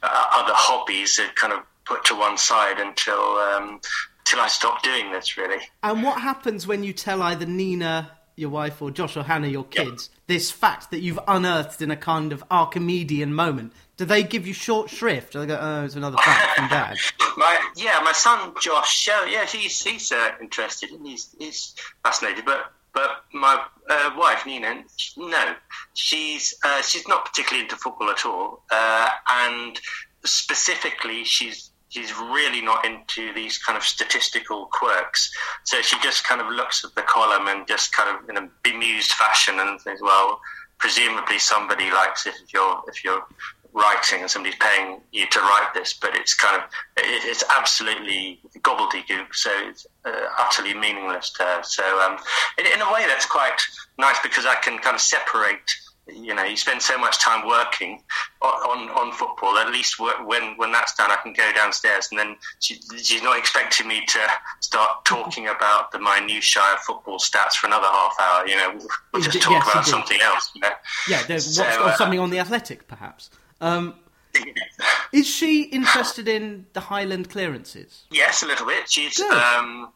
uh, 0.04 0.26
other 0.34 0.54
hobbies 0.54 1.20
are 1.20 1.28
kind 1.36 1.54
of 1.54 1.60
put 1.86 2.06
to 2.06 2.16
one 2.16 2.38
side 2.38 2.80
until 2.80 3.20
um, 3.20 3.82
until 4.20 4.40
I 4.40 4.48
stop 4.48 4.84
doing 4.84 5.12
this, 5.12 5.38
really. 5.38 5.64
And 5.84 6.04
what 6.04 6.22
happens 6.22 6.68
when 6.68 6.84
you 6.84 6.94
tell 6.94 7.22
either 7.22 7.46
Nina 7.46 8.17
your 8.38 8.50
wife 8.50 8.82
or 8.82 8.92
Josh 8.92 9.18
or 9.18 9.24
Hannah, 9.24 9.48
your 9.48 9.66
kids, 9.66 10.10
yep. 10.12 10.22
this 10.28 10.52
fact 10.52 10.92
that 10.92 11.00
you've 11.00 11.20
unearthed 11.28 11.82
in 11.82 11.92
a 11.92 11.98
kind 11.98 12.32
of 12.32 12.44
Archimedean 12.50 13.34
moment? 13.34 13.74
Do 13.98 14.06
they 14.06 14.24
give 14.24 14.48
you 14.48 14.54
short 14.54 14.90
shrift? 14.90 15.36
Or 15.36 15.40
they 15.40 15.48
go, 15.48 15.58
oh, 15.60 15.84
it's 15.84 15.96
another 15.96 16.18
fact 16.18 16.56
from 16.56 16.68
Dad? 16.70 16.98
my, 17.36 17.60
yeah, 17.76 18.00
my 18.04 18.14
son 18.14 18.54
Josh, 18.62 19.10
yeah, 19.28 19.46
he's, 19.46 19.84
he's 19.84 20.12
uh, 20.12 20.32
interested 20.40 20.92
and 20.92 21.06
he's, 21.06 21.36
he's 21.38 21.76
fascinated. 22.04 22.46
But 22.46 22.72
but 22.94 23.26
my 23.32 23.64
uh, 23.88 24.10
wife 24.18 24.44
Nina, 24.48 24.84
no, 25.18 25.56
she's 25.94 26.56
uh, 26.64 26.82
she's 26.82 27.08
not 27.08 27.26
particularly 27.26 27.64
into 27.64 27.76
football 27.76 28.10
at 28.10 28.26
all, 28.26 28.64
uh, 28.72 29.10
and 29.30 29.80
specifically, 30.26 31.24
she's 31.24 31.70
she's 31.90 32.16
really 32.18 32.62
not 32.62 32.86
into 32.86 33.34
these 33.34 33.58
kind 33.58 33.78
of 33.78 33.84
statistical 33.84 34.66
quirks. 34.72 35.32
So 35.64 35.82
she 35.82 35.98
just 36.02 36.24
kind 36.24 36.42
of 36.42 36.48
looks 36.48 36.84
at 36.84 36.96
the 36.96 37.02
column 37.02 37.48
and 37.48 37.68
just 37.68 37.94
kind 37.94 38.16
of 38.16 38.30
in 38.30 38.38
a 38.38 38.50
bemused 38.64 39.12
fashion 39.12 39.60
and 39.60 39.80
says, 39.80 40.00
well, 40.02 40.42
presumably 40.78 41.40
somebody 41.40 41.90
likes 41.92 42.28
it 42.28 42.36
if 42.44 42.54
you're 42.54 42.82
if 42.88 43.04
you're 43.04 43.26
writing 43.74 44.22
and 44.22 44.30
somebody's 44.30 44.58
paying 44.60 45.00
you 45.12 45.28
to 45.28 45.40
write 45.40 45.70
this, 45.74 45.94
but 45.94 46.16
it's 46.16 46.34
kind 46.34 46.62
of 46.62 46.70
it's 46.98 47.44
absolutely 47.56 48.40
gobbledygook, 48.60 49.34
so 49.34 49.50
it's 49.70 49.86
uh, 50.06 50.12
utterly 50.40 50.74
meaningless 50.74 51.32
to 51.32 51.44
her. 51.44 51.64
So 51.64 51.84
um, 52.02 52.18
in, 52.58 52.66
in, 52.66 52.82
a 52.82 52.92
way, 52.92 53.06
that's 53.08 53.26
quite 53.26 53.60
nice 54.00 54.18
because 54.24 54.46
I 54.46 54.56
can 54.56 54.80
kind 54.80 54.96
of 54.96 55.02
separate 55.02 55.70
you 56.14 56.34
know, 56.34 56.44
you 56.44 56.56
spend 56.56 56.82
so 56.82 56.98
much 56.98 57.20
time 57.20 57.48
working 57.48 58.02
on, 58.42 58.90
on, 58.90 59.12
football. 59.12 59.58
At 59.58 59.72
least 59.72 60.00
when 60.00 60.58
when 60.58 60.72
that's 60.72 60.96
done, 60.96 61.12
I 61.12 61.18
can 61.18 61.34
go 61.34 61.52
downstairs, 61.54 62.08
and 62.12 62.20
then 62.20 62.36
she, 62.60 62.80
she's 63.02 63.22
not 63.24 63.38
expecting 63.38 63.88
me 63.88 64.06
to 64.06 64.20
start 64.62 65.06
talking 65.06 65.48
about 65.48 65.92
the 65.92 66.00
minutiae 66.00 66.62
of 66.74 66.80
football 66.80 67.20
stats 67.20 67.54
for 67.54 67.68
another 67.68 67.88
half 67.88 68.16
hour. 68.20 68.48
You 68.48 68.58
know, 68.58 68.80
we'll 69.14 69.22
just 69.22 69.42
talk 69.42 69.52
yes, 69.52 69.72
about 69.72 69.86
something 69.86 70.20
else. 70.22 70.52
You 70.56 70.62
know? 70.62 70.70
Yeah, 71.10 71.24
there's 71.24 71.56
so, 71.56 71.64
uh, 71.64 71.96
something 71.96 72.20
on 72.20 72.30
the 72.30 72.40
Athletic, 72.40 72.88
perhaps. 72.88 73.30
Um, 73.60 73.96
is 75.12 75.28
she 75.28 75.64
interested 75.64 76.28
in 76.28 76.68
the 76.74 76.82
Highland 76.82 77.30
clearances? 77.30 78.06
Yes, 78.12 78.44
a 78.44 78.46
little 78.46 78.66
bit. 78.66 78.90
She's. 78.90 79.20
Um, 79.20 79.92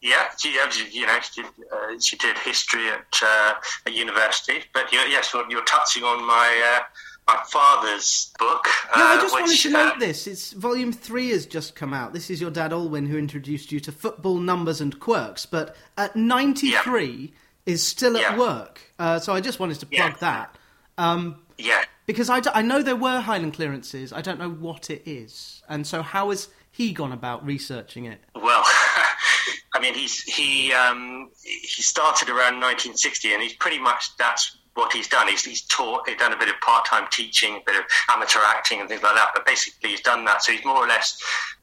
yeah, 0.00 0.28
she, 0.38 0.50
you 0.90 1.06
know, 1.06 1.18
she, 1.20 1.42
uh, 1.42 1.98
she 2.00 2.16
did 2.16 2.38
history 2.38 2.88
at, 2.88 3.20
uh, 3.22 3.54
at 3.86 3.92
university. 3.92 4.62
But 4.72 4.92
you're, 4.92 5.06
yes, 5.06 5.34
you're 5.48 5.64
touching 5.64 6.04
on 6.04 6.26
my 6.26 6.78
uh, 6.78 6.82
my 7.28 7.42
father's 7.48 8.32
book. 8.38 8.66
Yeah, 8.96 9.02
I 9.02 9.16
uh, 9.16 9.20
just 9.20 9.34
which, 9.34 9.42
wanted 9.42 9.58
to 9.58 9.70
note 9.70 9.96
uh, 9.96 9.98
this. 9.98 10.26
It's 10.26 10.52
volume 10.52 10.92
three 10.92 11.30
has 11.30 11.46
just 11.46 11.74
come 11.74 11.92
out. 11.92 12.12
This 12.12 12.30
is 12.30 12.40
your 12.40 12.50
dad 12.50 12.72
Alwyn 12.72 13.06
who 13.06 13.18
introduced 13.18 13.72
you 13.72 13.80
to 13.80 13.92
football 13.92 14.38
numbers 14.38 14.80
and 14.80 14.98
quirks. 14.98 15.46
But 15.46 15.76
at 15.96 16.16
ninety 16.16 16.72
three 16.72 17.32
yeah. 17.66 17.72
is 17.74 17.86
still 17.86 18.16
at 18.16 18.22
yeah. 18.22 18.38
work. 18.38 18.80
Uh, 18.98 19.18
so 19.18 19.32
I 19.32 19.40
just 19.40 19.60
wanted 19.60 19.80
to 19.80 19.86
plug 19.86 20.12
yeah. 20.12 20.18
that. 20.20 20.56
Um, 20.96 21.42
yeah. 21.58 21.84
Because 22.06 22.28
I, 22.28 22.40
d- 22.40 22.50
I 22.52 22.62
know 22.62 22.82
there 22.82 22.96
were 22.96 23.20
Highland 23.20 23.54
clearances. 23.54 24.12
I 24.12 24.20
don't 24.20 24.38
know 24.38 24.50
what 24.50 24.90
it 24.90 25.02
is. 25.06 25.62
And 25.68 25.86
so 25.86 26.02
how 26.02 26.30
has 26.30 26.48
he 26.72 26.92
gone 26.92 27.12
about 27.12 27.46
researching 27.46 28.06
it? 28.06 28.20
Well. 28.34 28.64
I 29.80 29.82
mean, 29.82 29.94
he's 29.94 30.22
he 30.22 30.74
um, 30.74 31.30
he 31.42 31.82
started 31.82 32.28
around 32.28 32.60
1960, 32.60 33.32
and 33.32 33.42
he's 33.42 33.54
pretty 33.54 33.78
much 33.78 34.14
that's 34.18 34.58
what 34.74 34.92
he's 34.92 35.08
done. 35.08 35.26
He's, 35.26 35.42
he's 35.42 35.62
taught, 35.62 36.06
he's 36.06 36.18
done 36.18 36.32
a 36.32 36.36
bit 36.36 36.48
of 36.48 36.60
part-time 36.60 37.06
teaching, 37.10 37.56
a 37.56 37.60
bit 37.64 37.76
of 37.76 37.84
amateur 38.10 38.40
acting, 38.44 38.80
and 38.80 38.88
things 38.90 39.02
like 39.02 39.14
that. 39.14 39.30
But 39.34 39.46
basically, 39.46 39.90
he's 39.90 40.02
done 40.02 40.26
that. 40.26 40.42
So 40.42 40.52
he's 40.52 40.64
more 40.66 40.76
or 40.76 40.86
less 40.86 41.18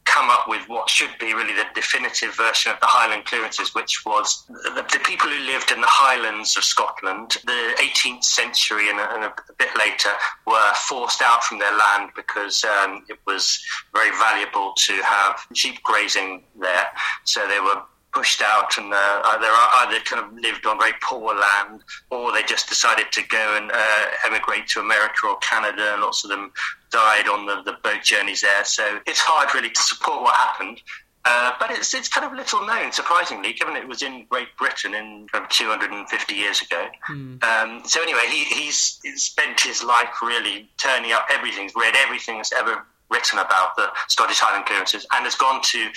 come 0.06 0.32
up 0.32 0.48
with 0.48 0.68
what 0.68 0.90
should 0.90 1.12
be 1.20 1.34
really 1.34 1.54
the 1.54 1.66
definitive 1.76 2.36
version 2.36 2.72
of 2.72 2.80
the 2.80 2.88
Highland 2.88 3.26
clearances, 3.26 3.76
which 3.76 4.04
was 4.04 4.46
the, 4.48 4.84
the 4.92 5.00
people 5.06 5.28
who 5.28 5.46
lived 5.46 5.72
in 5.72 5.80
the 5.80 5.88
Highlands 5.88 6.58
of 6.58 6.64
Scotland, 6.64 7.38
the 7.46 7.76
18th 7.78 8.24
century 8.24 8.90
and 8.90 9.00
a, 9.00 9.14
and 9.14 9.24
a 9.26 9.34
bit 9.60 9.70
later, 9.78 10.10
were 10.48 10.74
forced 10.88 11.22
out 11.22 11.44
from 11.44 11.60
their 11.60 11.76
land 11.78 12.12
because 12.16 12.64
um, 12.64 13.06
it 13.10 13.20
was 13.28 13.62
very 13.94 14.10
valuable 14.18 14.74
to 14.78 14.94
have 15.04 15.46
sheep 15.54 15.84
grazing 15.84 16.44
there. 16.60 16.88
So 17.26 17.48
they 17.48 17.60
were 17.60 17.82
pushed 18.18 18.42
out 18.42 18.76
and 18.80 18.92
uh, 18.92 19.22
either 19.26 19.48
either 19.82 20.00
kind 20.04 20.26
of 20.26 20.34
lived 20.34 20.66
on 20.66 20.80
very 20.80 20.94
poor 21.04 21.36
land 21.36 21.84
or 22.10 22.32
they 22.32 22.42
just 22.44 22.68
decided 22.68 23.06
to 23.12 23.22
go 23.28 23.58
and 23.58 23.72
uh, 23.72 24.06
emigrate 24.26 24.68
to 24.68 24.80
America 24.80 25.28
or 25.28 25.38
Canada 25.38 25.94
and 25.94 26.02
lots 26.02 26.24
of 26.24 26.32
them 26.32 26.52
died 26.92 27.28
on 27.28 27.46
the, 27.46 27.62
the 27.64 27.78
boat 27.84 28.02
journeys 28.04 28.42
there 28.42 28.66
so 28.66 29.00
it's 29.06 29.20
hard 29.20 29.54
really 29.54 29.70
to 29.70 29.82
support 29.84 30.24
what 30.24 30.34
happened 30.34 30.82
uh, 31.26 31.52
but 31.60 31.70
it's 31.72 31.94
it's 31.94 32.08
kind 32.08 32.26
of 32.26 32.32
little 32.32 32.66
known, 32.66 32.90
surprisingly, 32.94 33.52
given 33.52 33.76
it 33.76 33.86
was 33.86 34.02
in 34.02 34.26
Great 34.30 34.48
Britain 34.58 34.94
in 34.94 35.28
kind 35.30 35.44
of 35.44 35.50
250 35.50 36.34
years 36.34 36.62
ago. 36.62 36.88
Mm. 37.10 37.44
Um, 37.44 37.82
so 37.84 38.02
anyway, 38.02 38.22
he, 38.30 38.46
he's 38.46 38.98
spent 39.16 39.60
his 39.60 39.84
life 39.84 40.22
really 40.22 40.70
turning 40.82 41.12
up 41.12 41.28
everything, 41.30 41.70
read 41.76 41.96
everything 41.98 42.38
that's 42.38 42.54
ever 42.54 42.86
written 43.10 43.40
about 43.40 43.76
the 43.76 43.90
Scottish 44.08 44.40
Highland 44.40 44.66
clearances 44.66 45.06
and 45.14 45.24
has 45.26 45.36
gone 45.36 45.62
to 45.64 45.90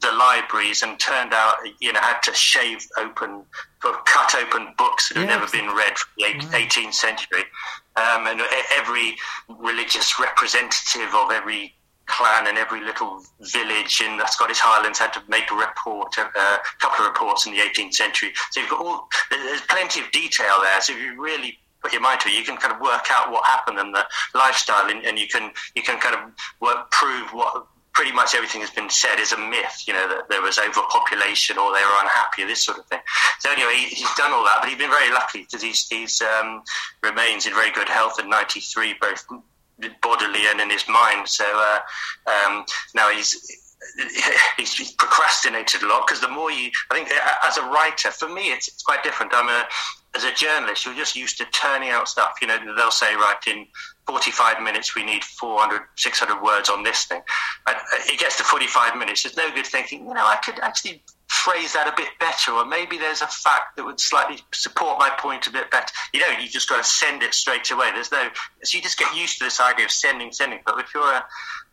the 0.00 0.12
libraries 0.12 0.82
and 0.82 0.98
turned 0.98 1.32
out, 1.32 1.56
you 1.80 1.92
know, 1.92 2.00
had 2.00 2.20
to 2.24 2.34
shave 2.34 2.86
open, 2.98 3.42
cut 3.80 4.34
open 4.34 4.74
books 4.76 5.08
that 5.08 5.20
had 5.20 5.28
never 5.28 5.46
been 5.50 5.68
read 5.74 5.96
from 5.96 6.12
the 6.18 6.24
18th 6.56 6.94
century. 6.94 7.44
Um, 7.96 8.26
and 8.26 8.40
every 8.76 9.16
religious 9.48 10.18
representative 10.18 11.14
of 11.14 11.30
every 11.30 11.74
clan 12.06 12.46
and 12.48 12.58
every 12.58 12.84
little 12.84 13.22
village 13.40 14.02
in 14.04 14.16
the 14.18 14.26
Scottish 14.26 14.58
Highlands 14.58 14.98
had 14.98 15.12
to 15.14 15.22
make 15.28 15.50
a 15.50 15.54
report, 15.54 16.18
uh, 16.18 16.28
a 16.34 16.78
couple 16.80 17.04
of 17.04 17.10
reports 17.10 17.46
in 17.46 17.52
the 17.52 17.60
18th 17.60 17.94
century. 17.94 18.32
So 18.50 18.60
you've 18.60 18.70
got 18.70 18.84
all, 18.84 19.08
there's 19.30 19.62
plenty 19.62 20.00
of 20.00 20.10
detail 20.10 20.60
there. 20.62 20.80
So 20.80 20.92
if 20.92 20.98
you 20.98 21.20
really 21.20 21.58
put 21.84 21.92
your 21.92 22.00
mind 22.00 22.20
to 22.20 22.28
it, 22.28 22.34
you 22.34 22.44
can 22.44 22.56
kind 22.56 22.72
of 22.72 22.80
work 22.80 23.06
out 23.10 23.30
what 23.30 23.44
happened 23.44 23.78
and 23.78 23.94
the 23.94 24.04
lifestyle, 24.34 24.88
and, 24.88 25.04
and 25.04 25.18
you 25.18 25.28
can 25.28 25.50
you 25.74 25.82
can 25.82 26.00
kind 26.00 26.16
of 26.16 26.32
work, 26.60 26.90
prove 26.90 27.28
what 27.30 27.66
pretty 27.92 28.10
much 28.10 28.34
everything 28.34 28.60
has 28.62 28.70
been 28.70 28.88
said 28.88 29.20
is 29.20 29.32
a 29.32 29.38
myth. 29.38 29.84
You 29.86 29.92
know 29.92 30.08
that 30.08 30.28
there 30.30 30.40
was 30.40 30.58
overpopulation 30.58 31.58
or 31.58 31.72
they 31.72 31.84
were 31.84 32.00
unhappy, 32.00 32.44
this 32.44 32.64
sort 32.64 32.78
of 32.78 32.86
thing. 32.86 33.00
So 33.40 33.52
anyway, 33.52 33.74
he, 33.76 33.94
he's 33.94 34.14
done 34.14 34.32
all 34.32 34.44
that, 34.44 34.58
but 34.60 34.68
he's 34.70 34.78
been 34.78 34.90
very 34.90 35.12
lucky 35.12 35.42
because 35.42 35.62
he's, 35.62 35.86
he's 35.88 36.22
um, 36.22 36.62
remains 37.02 37.46
in 37.46 37.52
very 37.52 37.70
good 37.70 37.88
health 37.88 38.18
at 38.18 38.26
93, 38.26 38.96
both 39.00 39.26
bodily 40.02 40.46
and 40.48 40.60
in 40.60 40.70
his 40.70 40.88
mind. 40.88 41.28
So 41.28 41.44
uh, 41.44 41.78
um, 42.26 42.64
now 42.94 43.10
he's 43.10 43.60
he's 44.56 44.92
procrastinated 44.92 45.82
a 45.82 45.86
lot 45.86 46.06
because 46.06 46.20
the 46.20 46.28
more 46.28 46.50
you, 46.50 46.70
I 46.90 46.94
think, 46.94 47.10
as 47.46 47.58
a 47.58 47.62
writer, 47.62 48.10
for 48.10 48.28
me, 48.28 48.50
it's, 48.52 48.68
it's 48.68 48.82
quite 48.82 49.04
different. 49.04 49.32
I'm 49.34 49.48
a, 49.48 49.66
as 50.14 50.24
a 50.24 50.32
journalist, 50.32 50.86
you're 50.86 50.94
just 50.94 51.16
used 51.16 51.38
to 51.38 51.44
turning 51.46 51.90
out 51.90 52.08
stuff. 52.08 52.34
You 52.40 52.48
know, 52.48 52.58
they'll 52.76 52.90
say, 52.90 53.14
right, 53.14 53.36
in 53.46 53.66
45 54.06 54.62
minutes, 54.62 54.94
we 54.94 55.04
need 55.04 55.24
400, 55.24 55.82
600 55.96 56.42
words 56.42 56.68
on 56.68 56.82
this 56.82 57.04
thing. 57.04 57.22
And 57.66 57.76
uh, 57.76 57.80
it 58.06 58.20
gets 58.20 58.36
to 58.38 58.44
45 58.44 58.96
minutes. 58.96 59.22
There's 59.22 59.36
no 59.36 59.52
good 59.54 59.66
thinking, 59.66 60.06
you 60.06 60.14
know, 60.14 60.24
I 60.24 60.36
could 60.36 60.60
actually 60.60 61.02
phrase 61.28 61.72
that 61.72 61.88
a 61.88 61.94
bit 61.96 62.08
better, 62.20 62.52
or 62.52 62.64
maybe 62.64 62.96
there's 62.96 63.22
a 63.22 63.26
fact 63.26 63.76
that 63.76 63.84
would 63.84 63.98
slightly 63.98 64.38
support 64.52 64.98
my 64.98 65.10
point 65.18 65.46
a 65.46 65.50
bit 65.50 65.70
better. 65.70 65.92
You 66.12 66.20
know, 66.20 66.28
you 66.40 66.48
just 66.48 66.68
got 66.68 66.78
to 66.78 66.84
send 66.84 67.22
it 67.22 67.34
straight 67.34 67.70
away. 67.70 67.90
There's 67.92 68.12
no, 68.12 68.28
so 68.62 68.76
you 68.76 68.82
just 68.82 68.98
get 68.98 69.14
used 69.16 69.38
to 69.38 69.44
this 69.44 69.60
idea 69.60 69.86
of 69.86 69.90
sending, 69.90 70.32
sending. 70.32 70.60
But 70.64 70.78
if 70.78 70.94
you're 70.94 71.02
a, 71.02 71.24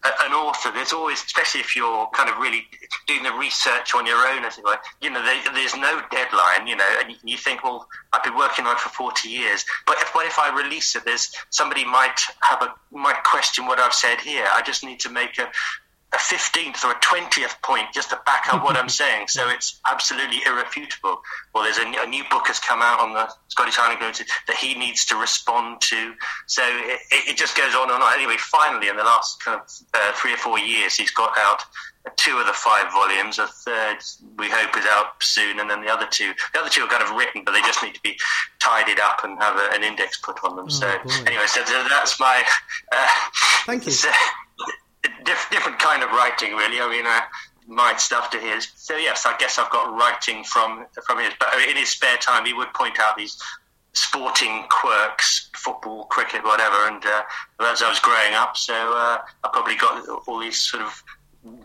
an 0.04 0.34
author, 0.34 0.72
there's 0.72 0.94
always, 0.94 1.24
especially 1.24 1.62
if 1.62 1.76
you're 1.76 2.08
kind 2.08 2.30
of 2.30 2.38
really 2.38 2.66
doing 3.08 3.24
the 3.24 3.32
research 3.34 3.94
on 3.94 4.06
your 4.06 4.18
own, 4.18 4.44
as 4.46 4.58
it 4.58 4.64
were, 4.64 4.78
you 5.02 5.10
know, 5.10 5.24
there, 5.24 5.40
there's 5.54 5.76
no 5.76 6.02
deadline, 6.12 6.66
you 6.66 6.76
know, 6.76 6.88
and 7.04 7.16
you 7.24 7.38
think, 7.38 7.64
well, 7.64 7.88
I've 8.12 8.24
been 8.24 8.36
working 8.36 8.66
on 8.66 8.76
it 8.76 8.80
for 8.80 8.90
40 8.90 9.30
years, 9.30 9.64
but 9.86 9.98
if, 10.00 10.14
what 10.16 10.26
if 10.26 10.40
I 10.40 10.56
release 10.56 10.96
it? 10.96 11.06
There's 11.06 11.32
somebody 11.50 11.86
might 11.86 12.20
have 12.42 12.62
a, 12.64 12.74
might 12.96 13.24
question 13.24 13.68
what 13.68 13.80
I've 13.80 13.94
said 13.94 14.20
here. 14.20 14.46
I 14.52 14.62
just 14.64 14.84
need 14.84 15.00
to 15.02 15.10
make 15.10 15.38
a, 15.38 15.50
a 16.14 16.18
15th 16.18 16.84
or 16.84 16.92
a 16.92 17.00
20th 17.00 17.62
point 17.62 17.88
just 17.94 18.10
to 18.10 18.20
back 18.26 18.54
up 18.54 18.64
what 18.64 18.76
I'm 18.76 18.90
saying. 19.02 19.30
So 19.30 19.48
it's 19.50 19.80
absolutely 19.88 20.40
irrefutable. 20.46 21.22
Well, 21.54 21.64
there's 21.64 21.78
a, 21.78 22.04
a 22.04 22.08
new 22.08 22.24
book 22.30 22.48
has 22.48 22.60
come 22.60 22.82
out 22.82 23.00
on 23.00 23.14
the 23.14 23.30
Scottish 23.48 23.76
Highland 23.76 24.22
that 24.48 24.58
he 24.58 24.74
needs 24.76 25.06
to 25.06 25.16
respond 25.16 25.80
to. 25.82 26.14
So 26.48 26.64
it, 26.66 27.00
it, 27.12 27.38
just 27.38 27.56
goes 27.56 27.74
on 27.76 27.92
and 27.92 28.04
on. 28.04 28.14
Anyway, 28.14 28.36
finally, 28.38 28.90
in 28.90 28.98
the 28.98 29.04
last 29.04 29.44
kind 29.44 29.60
of 29.60 29.68
uh, 29.94 30.12
three 30.14 30.34
or 30.34 30.38
four 30.38 30.60
years, 30.60 30.96
he's 30.96 31.12
got 31.12 31.32
out 31.38 31.64
two 32.18 32.38
of 32.38 32.46
the 32.46 32.54
five 32.54 32.92
volumes. 32.92 33.40
A 33.40 33.48
third 33.48 33.98
we 34.38 34.50
hope 34.50 34.76
is 34.78 34.86
out 34.86 35.22
soon, 35.22 35.60
and 35.60 35.70
then 35.70 35.82
the 35.82 35.90
other 35.90 36.08
two, 36.10 36.34
the 36.54 36.60
other 36.60 36.70
two 36.70 36.82
are 36.82 36.88
kind 36.88 37.04
of 37.04 37.12
written, 37.12 37.44
but 37.46 37.54
they 37.54 37.62
just 37.62 37.82
need 37.84 37.96
to 37.96 38.02
be 38.02 38.18
tidied 38.60 39.00
up 39.00 39.24
and 39.24 39.42
have 39.42 39.56
a, 39.56 39.74
an 39.74 39.84
index 39.84 40.18
put 40.20 40.44
on 40.44 40.56
them. 40.56 40.66
Oh, 40.66 40.70
so 40.70 40.88
boy. 41.04 41.12
anyway, 41.28 41.48
so 41.48 41.62
that's 41.90 42.20
my. 42.20 42.44
Uh, 42.92 43.08
Thank 43.66 43.86
you. 43.86 43.94
Diff- 45.04 45.48
different 45.52 45.80
kind 45.80 46.04
of 46.04 46.10
writing, 46.12 46.54
really. 46.54 46.80
I 46.80 46.90
mean. 46.90 47.06
Uh, 47.06 47.22
my 47.68 47.96
stuff 47.98 48.30
to 48.32 48.38
his. 48.38 48.68
So 48.76 48.98
yes, 48.98 49.26
I 49.26 49.38
guess 49.38 49.58
I've 49.58 49.70
got 49.70 49.96
writing 49.96 50.44
from 50.44 50.86
from 51.06 51.20
his. 51.20 51.34
But 51.40 51.50
in 51.70 51.78
his 51.78 51.90
spare 51.90 52.18
time, 52.18 52.46
he 52.46 52.54
would 52.54 52.74
point 52.74 53.00
out 53.00 53.18
these 53.18 53.42
sporting 53.94 54.66
quirks, 54.70 55.50
football, 55.56 56.06
cricket, 56.06 56.44
whatever. 56.44 56.88
And 56.88 57.04
uh, 57.06 57.24
as 57.62 57.82
I 57.82 57.90
was 57.90 58.00
growing 58.00 58.34
up, 58.34 58.58
so 58.58 58.74
uh, 58.74 59.18
I 59.44 59.50
probably 59.52 59.76
got 59.76 60.08
all 60.28 60.40
these 60.40 60.60
sort 60.60 60.84
of 60.84 61.04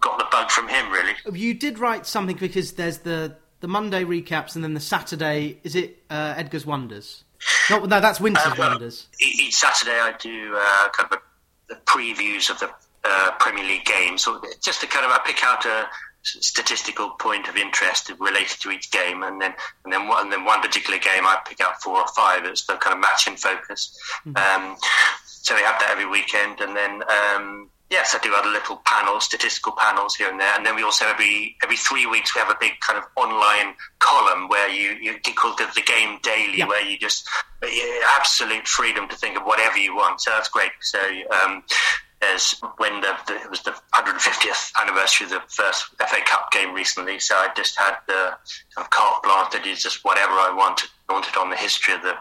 got 0.00 0.18
the 0.18 0.26
bug 0.30 0.50
from 0.50 0.68
him. 0.68 0.90
Really, 0.90 1.14
you 1.32 1.54
did 1.54 1.78
write 1.78 2.06
something 2.06 2.36
because 2.36 2.72
there's 2.72 2.98
the 2.98 3.36
the 3.60 3.68
Monday 3.68 4.04
recaps 4.04 4.54
and 4.54 4.62
then 4.62 4.74
the 4.74 4.80
Saturday. 4.80 5.58
Is 5.62 5.74
it 5.74 6.02
uh, 6.10 6.34
Edgar's 6.36 6.66
Wonders? 6.66 7.24
No, 7.68 7.80
no, 7.84 8.00
that's 8.00 8.20
Winter's 8.20 8.46
uh, 8.46 8.54
Wonders. 8.58 9.08
Each 9.20 9.54
Saturday 9.54 9.98
I 9.98 10.14
do 10.18 10.56
uh, 10.56 10.88
kind 10.90 11.12
of 11.12 11.84
previews 11.84 12.48
of 12.50 12.58
the 12.60 12.70
uh, 13.06 13.30
Premier 13.38 13.64
League 13.64 13.84
games, 13.84 14.24
so 14.24 14.42
just 14.62 14.80
to 14.80 14.86
kind 14.86 15.06
of 15.06 15.12
I 15.12 15.20
pick 15.24 15.44
out 15.44 15.64
a 15.64 15.86
statistical 16.22 17.10
point 17.10 17.48
of 17.48 17.56
interest 17.56 18.10
related 18.18 18.60
to 18.60 18.70
each 18.70 18.90
game, 18.90 19.22
and 19.22 19.40
then 19.40 19.54
and 19.84 19.92
then 19.92 20.08
one, 20.08 20.24
and 20.24 20.32
then 20.32 20.44
one 20.44 20.60
particular 20.60 20.98
game 20.98 21.24
I 21.24 21.38
pick 21.46 21.60
out 21.60 21.80
four 21.82 21.98
or 21.98 22.08
five 22.08 22.44
It's 22.44 22.66
the 22.66 22.74
kind 22.74 22.94
of 22.94 23.00
match 23.00 23.28
in 23.28 23.36
focus. 23.36 23.96
Mm-hmm. 24.26 24.36
Um, 24.36 24.76
so 25.24 25.54
we 25.54 25.62
have 25.62 25.78
that 25.80 25.90
every 25.92 26.06
weekend, 26.06 26.60
and 26.60 26.76
then 26.76 27.02
um, 27.08 27.70
yes, 27.90 28.14
I 28.14 28.18
do 28.18 28.34
other 28.34 28.50
little 28.50 28.82
panels, 28.84 29.24
statistical 29.24 29.72
panels 29.78 30.16
here 30.16 30.28
and 30.28 30.40
there, 30.40 30.52
and 30.56 30.66
then 30.66 30.74
we 30.74 30.82
also 30.82 31.04
every 31.06 31.56
every 31.62 31.76
three 31.76 32.06
weeks 32.06 32.34
we 32.34 32.40
have 32.40 32.50
a 32.50 32.58
big 32.60 32.72
kind 32.80 32.98
of 32.98 33.04
online 33.14 33.74
column 34.00 34.48
where 34.48 34.68
you 34.68 34.98
you 35.00 35.34
call 35.34 35.52
it 35.52 35.74
the 35.74 35.82
game 35.82 36.18
daily, 36.22 36.58
yeah. 36.58 36.66
where 36.66 36.84
you 36.84 36.98
just 36.98 37.28
absolute 38.18 38.66
freedom 38.66 39.08
to 39.08 39.16
think 39.16 39.38
of 39.38 39.44
whatever 39.44 39.78
you 39.78 39.94
want. 39.94 40.20
So 40.20 40.30
that's 40.30 40.48
great. 40.48 40.72
So 40.80 40.98
um, 41.44 41.62
as 42.22 42.54
when 42.78 43.00
the, 43.00 43.14
the, 43.26 43.34
it 43.34 43.50
was 43.50 43.62
the 43.62 43.74
150th 43.94 44.72
anniversary 44.80 45.26
of 45.26 45.30
the 45.30 45.42
first 45.48 45.86
FA 45.98 46.20
Cup 46.24 46.50
game 46.50 46.74
recently. 46.74 47.18
So 47.18 47.34
I 47.34 47.48
just 47.54 47.78
had 47.78 47.96
the 48.06 48.36
kind 48.74 48.84
of 48.84 48.90
carte 48.90 49.22
blanche 49.22 49.52
to 49.52 49.60
do 49.60 49.74
just 49.74 50.04
whatever 50.04 50.32
I 50.32 50.52
wanted 50.56 50.88
wanted 51.08 51.36
on 51.36 51.50
the 51.50 51.56
history 51.56 51.94
of 51.94 52.02
the 52.02 52.14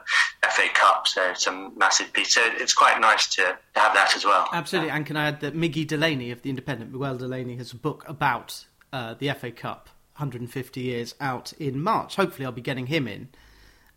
FA 0.47 0.67
Cup. 0.73 1.07
So 1.07 1.23
it's 1.31 1.47
a 1.47 1.69
massive 1.75 2.13
piece. 2.13 2.35
So 2.35 2.41
it's 2.43 2.73
quite 2.73 2.99
nice 2.99 3.27
to, 3.35 3.41
to 3.41 3.79
have 3.79 3.93
that 3.93 4.15
as 4.15 4.25
well. 4.25 4.47
Absolutely. 4.51 4.91
And 4.91 5.05
can 5.05 5.17
I 5.17 5.27
add 5.27 5.41
that 5.41 5.55
Miggy 5.55 5.87
Delaney 5.87 6.31
of 6.31 6.41
the 6.41 6.49
Independent, 6.49 6.91
Miguel 6.91 7.17
Delaney, 7.17 7.55
has 7.57 7.71
a 7.71 7.77
book 7.77 8.03
about 8.07 8.65
uh, 8.93 9.15
the 9.17 9.31
FA 9.31 9.51
Cup 9.51 9.89
150 10.17 10.81
years 10.81 11.15
out 11.19 11.53
in 11.53 11.81
March. 11.81 12.15
Hopefully, 12.15 12.45
I'll 12.45 12.51
be 12.51 12.61
getting 12.61 12.87
him 12.87 13.07
in. 13.07 13.29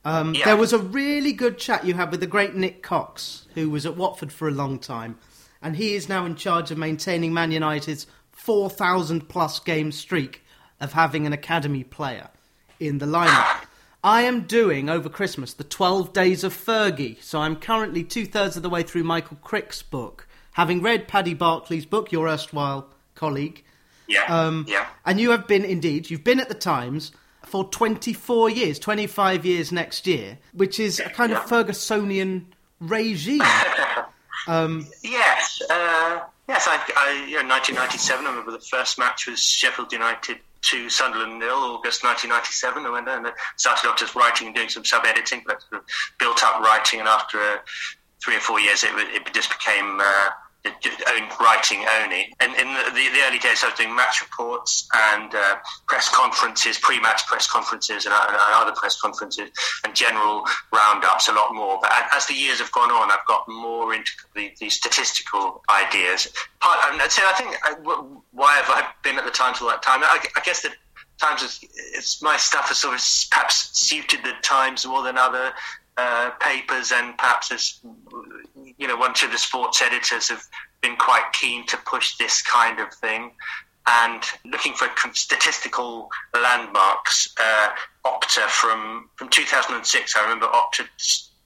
Um, 0.05 0.35
yeah. 0.35 0.47
There 0.47 0.57
was 0.57 0.73
a 0.73 0.79
really 0.79 1.33
good 1.33 1.59
chat 1.59 1.85
you 1.85 1.95
had 1.95 2.11
with 2.11 2.21
the 2.21 2.27
great 2.27 2.55
Nick 2.55 2.83
Cox, 2.83 3.47
who 3.55 3.69
was 3.69 3.85
at 3.85 3.97
Watford 3.97 4.33
for 4.33 4.49
a 4.49 4.53
long 4.53 4.79
time 4.79 5.19
and 5.63 5.77
he 5.77 5.95
is 5.95 6.09
now 6.09 6.25
in 6.25 6.37
charge 6.37 6.71
of 6.71 6.79
maintaining 6.79 7.33
Man 7.33 7.51
United's 7.51 8.07
4,000 8.33 9.29
plus 9.29 9.59
game 9.59 9.93
streak 9.93 10.45
of 10.81 10.93
having 10.93 11.27
an 11.27 11.33
academy 11.33 11.85
player 11.85 12.29
in 12.79 12.99
the 12.99 13.07
lineup. 13.07 13.65
I 14.03 14.23
am 14.23 14.43
doing 14.43 14.89
over 14.89 15.09
Christmas 15.09 15.53
the 15.53 15.65
12 15.65 16.13
Days 16.13 16.45
of 16.45 16.55
Fergie, 16.55 17.21
so 17.21 17.41
I'm 17.41 17.57
currently 17.57 18.05
two 18.05 18.27
thirds 18.27 18.57
of 18.57 18.63
the 18.63 18.71
way 18.71 18.85
through 18.85 19.03
Michael 19.03 19.39
Crick's 19.43 19.83
book, 19.83 20.29
having 20.53 20.81
read 20.83 21.09
Paddy 21.09 21.35
Barclay's 21.35 21.85
book, 21.85 22.13
your 22.13 22.29
erstwhile 22.29 22.89
colleague. 23.17 23.65
Yeah. 24.07 24.25
Um, 24.25 24.67
yeah. 24.69 24.87
And 25.05 25.21
you 25.21 25.31
have 25.33 25.49
been, 25.49 25.65
indeed, 25.65 26.11
you've 26.11 26.25
been 26.25 26.41
at 26.41 26.49
the 26.49 26.55
Times 26.55 27.11
for 27.45 27.65
24 27.65 28.51
years, 28.51 28.79
25 28.79 29.45
years 29.45 29.73
next 29.73 30.07
year, 30.07 30.39
which 30.53 30.79
is 30.79 31.01
a 31.01 31.11
kind 31.11 31.33
yeah. 31.33 31.43
of 31.43 31.49
Fergusonian 31.49 32.45
regime. 32.81 33.43
Um, 34.47 34.87
yes, 35.03 35.61
uh, 35.69 36.21
yes. 36.49 36.67
I, 36.69 36.81
I, 36.97 37.27
you 37.27 37.43
know, 37.43 37.49
1997. 37.49 38.25
I 38.25 38.29
remember 38.29 38.53
the 38.53 38.61
first 38.61 38.99
match 38.99 39.27
was 39.27 39.43
Sheffield 39.43 39.93
United 39.93 40.39
to 40.61 40.89
Sunderland 40.91 41.39
nil, 41.39 41.51
August 41.51 42.05
1997. 42.05 42.85
I 42.85 42.91
went 42.91 43.09
and 43.09 43.33
started 43.57 43.89
off 43.89 43.99
just 43.99 44.15
writing 44.15 44.49
and 44.49 44.57
doing 44.57 44.69
some 44.69 44.85
sub 44.85 45.05
editing, 45.05 45.43
but 45.47 45.63
sort 45.63 45.83
of 45.83 45.89
built 46.19 46.43
up 46.43 46.61
writing, 46.61 47.01
and 47.01 47.09
after 47.09 47.39
uh, 47.39 47.57
three 48.23 48.37
or 48.37 48.41
four 48.41 48.61
years, 48.61 48.85
it, 48.85 48.91
it 48.95 49.33
just 49.35 49.51
became. 49.51 50.01
Uh, 50.01 50.31
writing 51.41 51.85
only. 52.03 52.33
And 52.41 52.55
in 52.55 52.67
the, 52.67 52.91
the, 52.91 53.09
the, 53.13 53.21
early 53.27 53.39
days, 53.39 53.63
I 53.63 53.69
was 53.69 53.79
doing 53.79 53.95
match 53.95 54.21
reports 54.21 54.89
and 54.95 55.35
uh, 55.35 55.57
press 55.87 56.09
conferences, 56.15 56.79
pre-match 56.79 57.27
press 57.27 57.47
conferences, 57.47 58.07
and, 58.07 58.15
and, 58.15 58.37
other 58.39 58.73
press 58.73 59.01
conferences, 59.01 59.51
and 59.85 59.95
general 59.95 60.45
roundups 60.73 61.29
a 61.29 61.33
lot 61.33 61.55
more. 61.55 61.79
But 61.81 61.93
as 62.13 62.27
the 62.27 62.35
years 62.35 62.59
have 62.59 62.73
gone 62.73 62.91
on, 62.91 63.11
I've 63.11 63.27
got 63.27 63.49
more 63.49 63.95
into 63.95 64.13
the, 64.35 64.51
the 64.61 64.69
statistical 64.71 65.63
ideas. 65.71 66.29
Part, 66.61 66.79
and 66.91 67.11
so 67.11 67.23
I 67.25 67.33
think 67.33 67.57
uh, 67.65 67.75
why 68.33 68.55
have 68.55 68.69
I 68.69 68.89
been 69.03 69.19
at 69.19 69.25
the 69.25 69.31
Times 69.31 69.61
all 69.61 69.69
that 69.69 69.83
time? 69.83 70.03
I, 70.03 70.25
I 70.37 70.41
guess 70.41 70.63
that 70.63 70.73
Times 71.21 71.43
is, 71.43 71.61
it's 71.95 72.23
my 72.23 72.37
stuff 72.37 72.69
has 72.69 72.79
sort 72.79 72.95
of 72.95 73.01
perhaps 73.31 73.77
suited 73.79 74.21
the 74.23 74.35
Times 74.43 74.87
more 74.87 75.03
than 75.03 75.19
other 75.19 75.53
uh, 75.99 76.31
papers, 76.41 76.93
and 76.93 77.19
perhaps 77.19 77.51
as 77.51 77.81
you 78.79 78.87
know, 78.87 78.97
one 78.97 79.11
of 79.11 79.33
the 79.33 79.39
sports 79.39 79.83
editors 79.83 80.29
have 80.29 80.43
been 80.81 80.97
quite 80.97 81.33
keen 81.33 81.67
to 81.67 81.77
push 81.79 82.17
this 82.17 82.41
kind 82.41 82.79
of 82.79 82.93
thing. 82.95 83.33
And 83.87 84.23
looking 84.45 84.75
for 84.75 84.89
statistical 85.15 86.09
landmarks, 86.35 87.35
uh, 87.41 87.71
Opta 88.05 88.47
from, 88.47 89.09
from 89.17 89.29
2006, 89.29 90.15
I 90.17 90.23
remember 90.23 90.47
Opta 90.47 90.87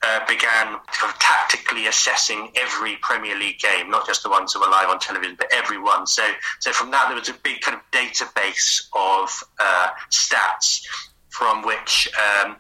uh, 0.03 0.27
began 0.27 0.67
kind 0.89 1.13
of 1.13 1.19
tactically 1.19 1.87
assessing 1.87 2.51
every 2.57 2.97
Premier 2.97 3.39
League 3.39 3.61
game, 3.61 3.89
not 3.89 4.07
just 4.07 4.23
the 4.23 4.29
ones 4.29 4.53
that 4.53 4.59
were 4.59 4.71
live 4.71 4.89
on 4.89 4.99
television, 4.99 5.37
but 5.37 5.47
every 5.53 5.79
one. 5.79 6.07
So, 6.07 6.27
so 6.59 6.73
from 6.73 6.91
that, 6.91 7.07
there 7.07 7.17
was 7.17 7.29
a 7.29 7.35
big 7.45 7.61
kind 7.61 7.79
of 7.79 7.91
database 7.93 8.89
of 8.93 9.31
uh, 9.61 9.91
stats 10.11 10.85
from 11.31 11.63
which 11.63 12.09
um, 12.45 12.57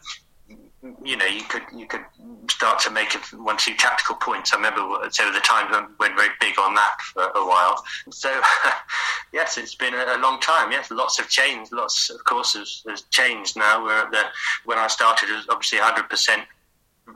you 1.04 1.16
know, 1.16 1.26
you 1.26 1.42
could 1.42 1.62
you 1.74 1.86
could 1.86 2.04
start 2.50 2.80
to 2.80 2.90
make 2.90 3.12
one 3.34 3.56
two 3.56 3.74
tactical 3.74 4.16
points. 4.16 4.52
I 4.52 4.56
remember 4.56 4.80
so 5.10 5.30
the 5.30 5.40
time 5.40 5.70
went 6.00 6.16
very 6.16 6.30
big 6.40 6.58
on 6.58 6.74
that 6.74 6.96
for 7.00 7.22
a 7.22 7.46
while. 7.46 7.82
So 8.10 8.40
yes, 9.32 9.58
it's 9.58 9.74
been 9.74 9.94
a 9.94 10.18
long 10.18 10.40
time. 10.40 10.72
Yes, 10.72 10.90
lots 10.90 11.18
have 11.18 11.28
changed. 11.28 11.72
Lots, 11.72 12.10
of 12.10 12.24
course, 12.24 12.54
has, 12.54 12.82
has 12.88 13.02
changed 13.10 13.56
now. 13.56 13.84
We're 13.84 13.98
at 13.98 14.10
the 14.10 14.24
when 14.64 14.78
I 14.78 14.88
started, 14.88 15.28
it 15.28 15.36
was 15.36 15.46
obviously 15.48 15.78
100 15.78 16.10
percent 16.10 16.42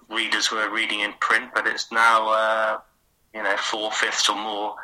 readers 0.09 0.50
were 0.50 0.70
reading 0.70 1.00
in 1.00 1.12
print, 1.20 1.50
but 1.55 1.66
it's 1.66 1.90
now 1.90 2.29
uh, 2.29 2.79
you 3.35 3.42
know 3.42 3.57
four 3.57 3.90
fifths 3.90 4.29
or 4.29 4.37
more 4.37 4.76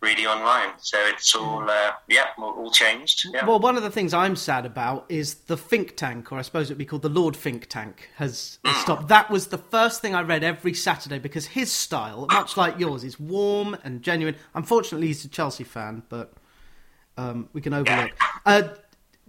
reading 0.00 0.26
online. 0.26 0.70
So 0.78 0.98
it's 1.06 1.34
all, 1.34 1.68
uh, 1.68 1.92
yeah, 2.06 2.26
all 2.38 2.70
changed. 2.70 3.26
Yeah. 3.32 3.44
Well, 3.44 3.58
one 3.58 3.76
of 3.76 3.82
the 3.82 3.90
things 3.90 4.14
I'm 4.14 4.36
sad 4.36 4.64
about 4.64 5.04
is 5.08 5.34
the 5.34 5.56
Fink 5.56 5.96
Tank, 5.96 6.30
or 6.30 6.38
I 6.38 6.42
suppose 6.42 6.66
it'd 6.66 6.78
be 6.78 6.84
called 6.84 7.02
the 7.02 7.08
Lord 7.08 7.36
Fink 7.36 7.66
Tank, 7.68 8.10
has, 8.16 8.58
has 8.64 8.76
stopped. 8.76 9.08
That 9.08 9.30
was 9.30 9.48
the 9.48 9.58
first 9.58 10.00
thing 10.00 10.14
I 10.14 10.22
read 10.22 10.44
every 10.44 10.74
Saturday 10.74 11.18
because 11.18 11.46
his 11.46 11.72
style, 11.72 12.26
much 12.30 12.56
like 12.56 12.78
yours, 12.78 13.02
is 13.02 13.18
warm 13.18 13.76
and 13.82 14.02
genuine. 14.02 14.36
Unfortunately, 14.54 15.08
he's 15.08 15.24
a 15.24 15.28
Chelsea 15.28 15.64
fan, 15.64 16.02
but 16.08 16.32
um, 17.16 17.48
we 17.52 17.60
can 17.60 17.74
overlook. 17.74 18.12
Uh, 18.46 18.62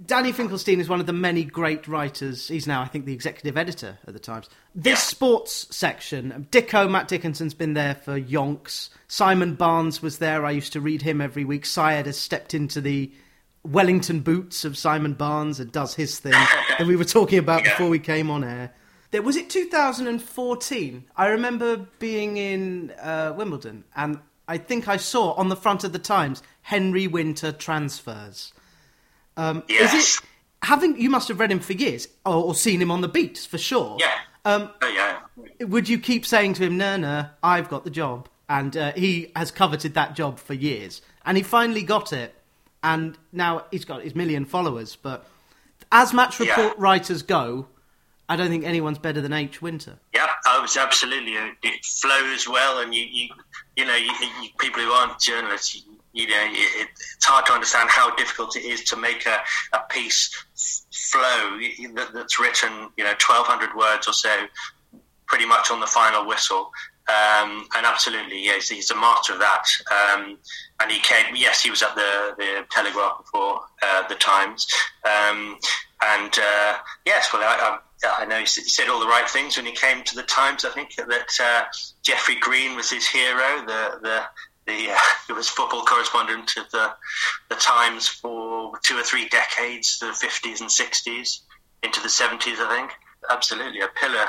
Danny 0.06 0.32
Finkelstein 0.32 0.80
is 0.80 0.88
one 0.88 1.00
of 1.02 1.08
the 1.08 1.14
many 1.14 1.44
great 1.44 1.88
writers. 1.88 2.48
He's 2.48 2.66
now, 2.66 2.82
I 2.82 2.88
think, 2.88 3.06
the 3.06 3.14
executive 3.14 3.58
editor 3.58 3.98
at 4.08 4.14
the 4.14 4.20
Times. 4.20 4.50
This 4.74 5.00
yeah. 5.00 5.04
sports 5.04 5.76
section, 5.76 6.48
Dicko, 6.52 6.90
Matt 6.90 7.10
Dickinson's 7.10 7.54
been 7.54 7.74
there 7.74 7.96
for 7.96 8.20
yonks. 8.20 8.90
Simon 9.08 9.56
Barnes 9.56 10.02
was 10.02 10.20
there. 10.20 10.46
I 10.46 10.52
used 10.52 10.74
to 10.74 10.82
read 10.82 11.02
him 11.02 11.20
every 11.20 11.44
week. 11.44 11.66
Syed 11.66 12.06
has 12.06 12.18
stepped 12.18 12.54
into 12.54 12.80
the 12.80 13.12
Wellington 13.64 14.22
boots 14.22 14.64
of 14.64 14.78
Simon 14.78 15.14
Barnes 15.16 15.60
and 15.60 15.72
does 15.72 15.96
his 15.96 16.18
thing 16.20 16.32
that 16.78 16.88
we 16.88 16.96
were 16.96 17.04
talking 17.04 17.40
about 17.40 17.66
yeah. 17.66 17.72
before 17.72 17.90
we 17.90 18.00
came 18.00 18.32
on 18.32 18.44
air. 18.44 18.74
There, 19.12 19.22
was 19.22 19.36
it 19.36 19.50
2014? 19.50 21.04
I 21.16 21.28
remember 21.28 21.78
being 21.98 22.38
in 22.38 22.92
uh, 23.02 23.34
Wimbledon 23.36 23.84
and 23.96 24.20
I 24.48 24.58
think 24.58 24.88
I 24.88 24.98
saw 24.98 25.34
on 25.34 25.50
the 25.50 25.56
front 25.56 25.84
of 25.84 25.92
the 25.92 26.00
Times 26.00 26.42
Henry 26.62 27.06
Winter 27.08 27.52
transfers. 27.52 28.54
Um, 29.38 29.64
yes. 29.68 29.94
Is 29.94 30.18
it 30.18 30.26
having 30.62 31.00
you 31.00 31.10
must 31.10 31.28
have 31.28 31.40
read 31.40 31.52
him 31.52 31.60
for 31.60 31.74
years 31.74 32.08
or, 32.26 32.36
or 32.36 32.56
seen 32.56 32.82
him 32.82 32.92
on 32.92 33.02
the 33.02 33.08
beats 33.08 33.46
for 33.46 33.58
sure? 33.58 33.98
Yeah. 34.00 34.12
Um, 34.46 34.70
oh, 34.82 34.88
yeah. 34.88 35.20
Would 35.66 35.90
you 35.90 36.00
keep 36.00 36.26
saying 36.26 36.54
to 36.56 36.64
him, 36.64 36.78
"No, 36.78 36.98
no, 36.98 37.28
I've 37.44 37.70
got 37.70 37.84
the 37.84 37.90
job," 37.90 38.30
and 38.48 38.76
uh, 38.76 38.94
he 38.94 39.32
has 39.36 39.52
coveted 39.52 39.94
that 39.94 40.16
job 40.16 40.40
for 40.40 40.54
years, 40.54 41.02
and 41.26 41.38
he 41.38 41.44
finally 41.44 41.84
got 41.84 42.14
it, 42.14 42.34
and 42.84 43.18
now 43.32 43.66
he's 43.72 43.86
got 43.86 44.04
his 44.04 44.16
million 44.16 44.46
followers. 44.46 44.96
But 44.96 45.26
as 45.92 46.14
match 46.14 46.40
report 46.40 46.58
yeah. 46.58 46.74
writers 46.78 47.22
go, 47.22 47.68
I 48.30 48.36
don't 48.36 48.50
think 48.50 48.64
anyone's 48.64 49.00
better 49.00 49.22
than 49.22 49.34
H. 49.34 49.62
Winter. 49.62 49.98
Yeah, 50.14 50.28
I 50.46 50.60
was 50.60 50.78
absolutely. 50.78 51.34
It 51.64 51.84
flows 51.84 52.48
well, 52.48 52.80
and 52.80 52.94
you, 52.94 53.06
you, 53.10 53.30
you 53.76 53.86
know, 53.86 53.96
you, 53.96 54.12
you, 54.42 54.50
people 54.60 54.82
who 54.82 54.92
aren't 54.92 55.20
journalists, 55.20 55.84
you 56.14 56.28
know, 56.28 56.48
it, 56.52 56.88
it's 57.16 57.26
hard 57.26 57.46
to 57.48 57.54
understand 57.54 57.90
how 57.90 58.16
difficult 58.16 58.56
it 58.56 58.66
is 58.66 58.84
to 58.86 58.98
make 58.98 59.26
a, 59.26 59.40
a 59.74 59.80
piece 59.90 60.34
flow 60.92 61.60
that, 61.96 62.10
that's 62.14 62.40
written, 62.40 62.90
you 62.98 63.04
know, 63.04 63.12
1,200 63.12 63.76
words 63.76 64.08
or 64.08 64.14
so, 64.14 64.46
pretty 65.28 65.46
much 65.46 65.72
on 65.72 65.80
the 65.80 65.88
final 65.88 66.26
whistle. 66.26 66.72
Um, 67.10 67.68
and 67.76 67.86
absolutely, 67.86 68.44
yes, 68.44 68.70
he's 68.70 68.92
a 68.92 68.96
master 68.96 69.34
of 69.34 69.40
that. 69.40 69.66
Um, 69.92 70.38
and 70.80 70.92
he 70.92 71.00
came, 71.00 71.36
yes, 71.36 71.62
he 71.62 71.70
was 71.70 71.82
at 71.82 71.96
the, 71.96 72.36
the 72.38 72.66
Telegraph 72.70 73.18
before 73.24 73.62
uh, 73.82 74.08
the 74.08 74.16
Times. 74.16 74.68
Um, 75.06 75.58
and 76.02 76.32
uh, 76.38 76.78
yes, 77.06 77.30
well, 77.34 77.42
I, 77.44 77.80
I, 78.08 78.24
I, 78.24 78.26
know 78.26 78.40
he 78.40 78.46
said 78.46 78.90
all 78.90 79.00
the 79.00 79.08
right 79.08 79.28
things 79.28 79.58
when 79.58 79.66
he 79.66 79.72
came 79.72 80.04
to 80.04 80.16
the 80.16 80.24
Times. 80.24 80.66
I 80.66 80.70
think 80.70 80.96
that 80.96 81.30
uh, 81.42 81.64
Geoffrey 82.04 82.36
Green 82.40 82.76
was 82.76 82.92
his 82.92 83.08
hero, 83.08 83.66
the, 83.66 84.00
the 84.02 84.22
the 84.70 84.92
uh, 84.92 84.98
he 85.28 85.34
was 85.34 85.50
football 85.50 85.84
correspondent 85.84 86.56
of 86.58 86.70
the 86.72 86.92
the 87.50 87.56
Times 87.56 88.08
for 88.08 88.78
two 88.84 88.98
or 88.98 89.04
three 89.04 89.28
decades, 89.28 90.00
the 90.00 90.14
fifties 90.14 90.62
and 90.62 90.72
sixties 90.72 91.42
into 91.84 92.02
the 92.02 92.10
seventies, 92.10 92.58
I 92.60 92.76
think. 92.76 92.92
Absolutely, 93.30 93.82
a 93.82 93.88
pillar 93.88 94.28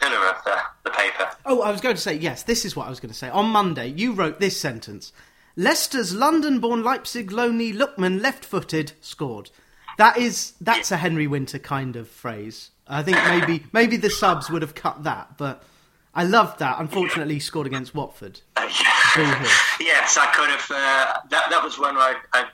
pillar 0.00 0.26
of 0.28 0.44
the, 0.44 0.56
the 0.84 0.90
paper. 0.90 1.30
Oh, 1.46 1.62
I 1.62 1.70
was 1.70 1.80
going 1.80 1.94
to 1.94 2.00
say 2.00 2.14
yes. 2.14 2.42
This 2.42 2.64
is 2.64 2.74
what 2.74 2.86
I 2.86 2.90
was 2.90 3.00
going 3.00 3.12
to 3.12 3.18
say. 3.18 3.28
On 3.28 3.46
Monday, 3.46 3.88
you 3.88 4.12
wrote 4.12 4.40
this 4.40 4.58
sentence: 4.58 5.12
Leicester's 5.56 6.14
London-born 6.14 6.82
Leipzig 6.82 7.30
loanee 7.30 7.74
Lookman, 7.74 8.20
left-footed, 8.20 8.92
scored. 9.00 9.50
That 9.98 10.16
is 10.16 10.54
that's 10.60 10.90
a 10.90 10.96
Henry 10.96 11.26
Winter 11.26 11.58
kind 11.58 11.94
of 11.94 12.08
phrase. 12.08 12.70
I 12.88 13.02
think 13.02 13.18
maybe 13.28 13.64
maybe 13.72 13.96
the 13.98 14.10
subs 14.10 14.50
would 14.50 14.62
have 14.62 14.74
cut 14.74 15.04
that, 15.04 15.36
but 15.36 15.62
I 16.14 16.24
loved 16.24 16.60
that. 16.60 16.80
Unfortunately, 16.80 17.34
he 17.34 17.40
scored 17.40 17.66
against 17.66 17.94
Watford. 17.94 18.40
Yes, 19.80 20.16
I 20.18 20.26
could 20.34 20.50
have. 20.50 20.70
Uh, 20.70 21.20
that 21.30 21.50
that 21.50 21.62
was 21.62 21.78
when 21.78 21.96
I, 21.96 22.16
I, 22.32 22.46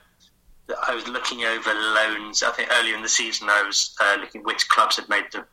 I 0.87 0.95
was 0.95 1.07
looking 1.07 1.43
over 1.43 1.73
loans. 1.73 2.43
I 2.43 2.51
think 2.51 2.69
earlier 2.71 2.95
in 2.95 3.01
the 3.01 3.09
season, 3.09 3.49
I 3.49 3.63
was 3.63 3.95
uh, 4.01 4.17
looking 4.19 4.43
which 4.43 4.67
clubs 4.69 4.97
had 4.97 5.09
made 5.09 5.25
the 5.31 5.45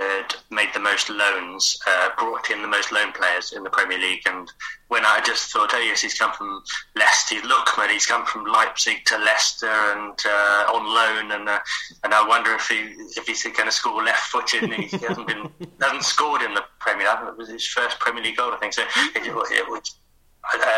had 0.00 0.34
made 0.50 0.70
the 0.72 0.80
most 0.80 1.10
loans, 1.10 1.78
uh, 1.86 2.08
brought 2.18 2.50
in 2.50 2.62
the 2.62 2.68
most 2.68 2.90
loan 2.90 3.12
players 3.12 3.52
in 3.52 3.62
the 3.62 3.70
Premier 3.70 3.98
League. 3.98 4.22
And 4.26 4.50
when 4.88 5.04
I 5.04 5.20
just 5.20 5.52
thought, 5.52 5.70
oh 5.74 5.78
yes, 5.78 6.00
he's 6.00 6.14
come 6.14 6.32
from 6.32 6.62
Leicester, 6.96 7.36
Lookman, 7.36 7.90
he's 7.90 8.06
come 8.06 8.24
from 8.24 8.46
Leipzig 8.46 9.04
to 9.06 9.18
Leicester 9.18 9.66
and 9.66 10.18
uh, 10.24 10.72
on 10.74 10.86
loan, 10.86 11.32
and 11.32 11.48
uh, 11.48 11.58
and 12.04 12.14
I 12.14 12.26
wonder 12.26 12.54
if 12.54 12.66
he 12.68 12.76
if 13.16 13.26
he's 13.26 13.42
going 13.42 13.66
to 13.66 13.72
score 13.72 14.02
left-footed. 14.02 14.72
he 14.72 14.96
hasn't 15.06 15.26
been 15.26 15.50
hasn't 15.80 16.04
scored 16.04 16.42
in 16.42 16.54
the 16.54 16.64
Premier 16.78 17.06
League. 17.06 17.28
It 17.28 17.36
was 17.36 17.48
his 17.48 17.66
first 17.66 17.98
Premier 17.98 18.22
League 18.22 18.36
goal, 18.36 18.52
I 18.52 18.56
think. 18.56 18.72
So 18.72 18.82
it, 19.14 19.26
it, 19.26 19.34
it 19.52 19.90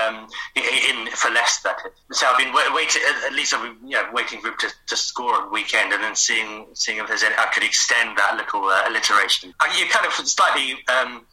um, 0.09 0.29
in 0.57 1.07
for 1.13 1.31
Leicester. 1.31 1.71
So 2.13 2.27
I've 2.27 2.39
been 2.39 2.53
waiting. 2.53 3.03
At 3.27 3.33
least 3.33 3.55
I've 3.55 3.63
been 3.63 3.91
waiting 4.13 4.41
for 4.41 4.49
him 4.49 4.55
to, 4.61 4.69
to 4.89 4.97
score 4.97 5.35
on 5.35 5.47
the 5.47 5.51
weekend, 5.51 5.93
and 5.93 6.03
then 6.03 6.17
seeing 6.17 6.67
seeing 6.75 6.99
if 6.99 7.07
there's 7.09 7.23
any, 7.23 7.35
I 7.37 7.47
could 7.47 7.63
extend 7.63 8.19
that 8.19 8.37
little 8.37 8.65
uh, 8.65 8.89
alliteration. 8.89 9.55
You 9.79 9.87
kind 9.89 10.07
of 10.07 10.13
slightly 10.13 10.79
um, 10.89 11.27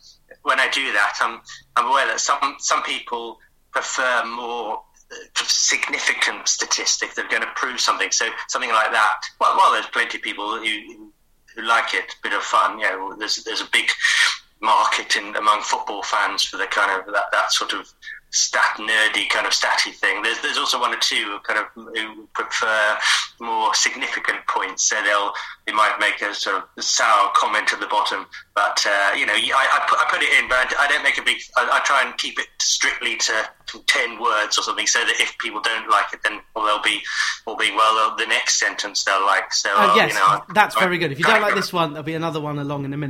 when 0.44 0.60
I 0.60 0.70
do 0.70 0.92
that, 0.94 1.14
I'm 1.22 1.42
I'm 1.76 1.88
aware 1.88 2.08
that 2.08 2.20
some 2.20 2.56
some 2.60 2.84
people 2.84 3.40
prefer 3.72 4.26
more 4.26 4.82
uh, 5.12 5.16
significant 5.36 6.48
statistics 6.48 7.16
that 7.16 7.26
are 7.26 7.30
going 7.30 7.44
to 7.44 7.52
prove 7.56 7.80
something. 7.80 8.12
So 8.12 8.30
something 8.48 8.72
like 8.72 8.92
that. 8.92 9.22
Well, 9.40 9.56
while 9.58 9.74
there's 9.74 9.88
plenty 9.88 10.18
of 10.18 10.24
people 10.24 10.58
who 10.58 11.12
who 11.56 11.62
like 11.64 11.94
it, 11.94 12.16
a 12.20 12.24
bit 12.24 12.34
of 12.34 12.44
fun. 12.44 12.80
You 12.80 12.90
know, 12.90 13.16
there's 13.18 13.44
there's 13.44 13.62
a 13.62 13.70
big 13.72 13.90
market 14.62 15.16
in 15.16 15.36
among 15.36 15.62
football 15.62 16.04
fans 16.04 16.44
for 16.44 16.58
the 16.58 16.66
kind 16.66 16.92
of 16.92 17.14
that, 17.14 17.32
that 17.32 17.52
sort 17.52 17.74
of 17.74 17.92
stat 18.32 18.78
nerdy 18.78 19.28
kind 19.30 19.46
of 19.48 19.54
statty 19.54 19.94
thing. 19.94 20.22
There's 20.22 20.40
there's 20.42 20.58
also 20.58 20.80
one 20.80 20.94
or 20.94 21.00
two 21.00 21.16
who 21.16 21.40
kind 21.40 21.60
of 21.60 21.66
who 21.76 22.28
prefer 22.34 22.98
more 23.40 23.74
significant 23.74 24.46
points. 24.48 24.84
So 24.84 25.02
they'll 25.04 25.32
they 25.66 25.74
might 25.74 25.98
make 26.00 26.22
a 26.22 26.34
sort 26.34 26.64
of 26.64 26.84
sour 26.84 27.32
comment 27.36 27.74
at 27.74 27.80
the 27.80 27.88
bottom, 27.88 28.26
but 28.56 28.86
uh, 28.86 29.14
you 29.16 29.26
know 29.26 29.34
I, 29.34 29.38
I, 29.38 29.86
put, 29.88 30.00
I 30.00 30.06
put 30.10 30.22
it 30.22 30.32
in, 30.40 30.50
but 30.50 30.74
I 30.80 30.88
don't 30.88 31.04
make 31.04 31.18
a 31.18 31.24
big. 31.24 31.38
I, 31.58 31.80
I 31.80 31.80
try 31.86 32.04
and 32.06 32.18
keep 32.18 32.40
it 32.40 32.48
strictly 32.60 33.18
to, 33.18 33.50
ten 33.86 34.20
words 34.20 34.58
or 34.58 34.64
something, 34.64 34.88
so 34.88 35.00
that 35.00 35.20
if 35.20 35.38
people 35.38 35.62
don't 35.62 35.90
like 35.90 36.14
it, 36.14 36.22
then 36.24 36.40
well, 36.56 36.66
they'll 36.66 36.84
be 36.84 37.02
all 37.46 37.56
being 37.56 37.76
well 37.76 38.16
the 38.16 38.26
next 38.26 38.60
sentence 38.60 39.04
they'll 39.04 39.26
like. 39.26 39.54
So 39.54 39.70
uh, 39.76 39.94
yes, 39.96 40.14
you 40.14 40.20
know, 40.20 40.44
that's 40.54 40.78
very 40.78 40.98
good. 40.98 41.12
If 41.12 41.20
you 41.20 41.26
don't 41.26 41.42
like 41.42 41.56
this 41.56 41.72
one, 41.74 41.94
there'll 41.94 42.04
be 42.04 42.16
another 42.16 42.42
one 42.42 42.60
along 42.60 42.86
in 42.86 42.94
a 42.94 42.98
minute. 42.98 43.08